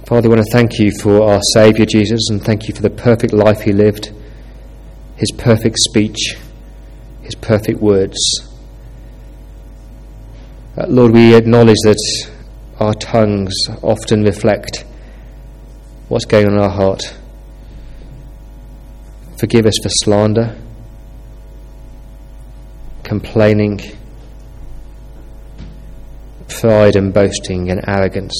Father, 0.06 0.27
I 0.27 0.29
want 0.29 0.45
to 0.45 0.51
thank 0.51 0.77
you 0.77 0.91
for 1.01 1.23
our 1.23 1.39
Saviour 1.56 1.88
Jesus 1.88 2.29
and 2.29 2.43
thank 2.43 2.67
you 2.67 2.75
for 2.75 2.84
the 2.84 2.89
perfect 2.91 3.34
life 3.34 3.62
he 3.62 3.71
lived 3.71 4.13
his 5.15 5.32
perfect 5.38 5.78
speech, 5.80 6.36
his 7.21 7.36
perfect 7.36 7.80
words. 7.80 8.17
Uh, 10.78 10.86
Lord, 10.88 11.13
we 11.13 11.36
acknowledge 11.36 11.78
that 11.84 11.99
our 12.80 12.93
tongues 12.95 13.54
often 13.82 14.23
reflect 14.23 14.86
what's 16.08 16.26
going 16.26 16.47
on 16.47 16.54
in 16.54 16.60
our 16.60 16.69
heart. 16.69 17.15
Forgive 19.39 19.65
us 19.65 19.78
for 19.82 19.89
slander, 19.89 20.58
complaining, 23.04 23.80
pride 26.47 26.95
and 26.95 27.13
boasting 27.13 27.69
and 27.69 27.82
arrogance. 27.88 28.36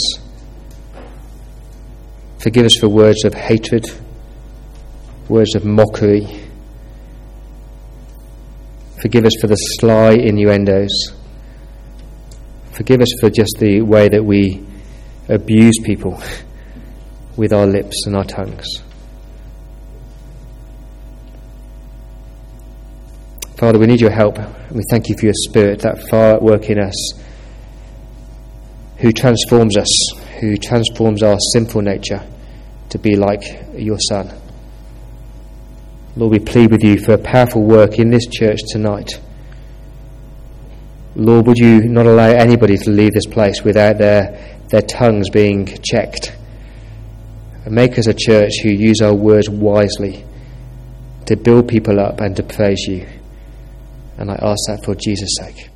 Forgive 2.40 2.66
us 2.66 2.76
for 2.80 2.90
words 2.90 3.24
of 3.24 3.34
hatred, 3.34 3.86
words 5.30 5.56
of 5.56 5.66
mockery 5.66 6.43
Forgive 9.04 9.26
us 9.26 9.34
for 9.42 9.48
the 9.48 9.56
sly 9.56 10.12
innuendos. 10.14 10.90
Forgive 12.72 13.02
us 13.02 13.10
for 13.20 13.30
just 13.30 13.58
the 13.60 13.82
way 13.82 14.08
that 14.08 14.24
we 14.24 14.66
abuse 15.28 15.74
people 15.84 16.24
with 17.36 17.52
our 17.52 17.68
lips 17.68 18.06
and 18.06 18.16
our 18.16 18.24
tongues. 18.24 18.66
Father, 23.58 23.78
we 23.78 23.88
need 23.88 24.00
your 24.00 24.10
help. 24.10 24.38
We 24.72 24.84
thank 24.90 25.10
you 25.10 25.18
for 25.18 25.26
your 25.26 25.36
Spirit, 25.50 25.82
that 25.82 26.08
far 26.10 26.36
at 26.36 26.42
work 26.42 26.70
in 26.70 26.80
us, 26.80 26.96
who 29.00 29.12
transforms 29.12 29.76
us, 29.76 30.14
who 30.40 30.56
transforms 30.56 31.24
our 31.24 31.38
sinful 31.52 31.82
nature 31.82 32.26
to 32.88 32.98
be 32.98 33.18
like 33.18 33.44
your 33.76 33.98
Son. 34.00 34.43
Lord, 36.16 36.32
we 36.32 36.40
plead 36.40 36.70
with 36.70 36.84
you 36.84 37.00
for 37.00 37.14
a 37.14 37.18
powerful 37.18 37.64
work 37.64 37.98
in 37.98 38.12
this 38.12 38.28
church 38.28 38.60
tonight. 38.68 39.20
Lord, 41.16 41.48
would 41.48 41.58
you 41.58 41.84
not 41.86 42.06
allow 42.06 42.30
anybody 42.30 42.78
to 42.78 42.90
leave 42.90 43.14
this 43.14 43.26
place 43.26 43.64
without 43.64 43.98
their, 43.98 44.60
their 44.70 44.82
tongues 44.82 45.30
being 45.32 45.66
checked? 45.84 46.36
And 47.66 47.74
make 47.74 47.98
us 47.98 48.08
a 48.08 48.14
church 48.14 48.54
who 48.62 48.70
use 48.70 49.02
our 49.02 49.14
words 49.14 49.50
wisely 49.50 50.26
to 51.26 51.36
build 51.36 51.68
people 51.68 52.00
up 52.00 52.20
and 52.20 52.36
to 52.36 52.44
praise 52.44 52.86
you. 52.88 53.08
And 54.18 54.30
I 54.30 54.36
ask 54.36 54.60
that 54.68 54.84
for 54.84 54.94
Jesus' 54.94 55.36
sake. 55.40 55.70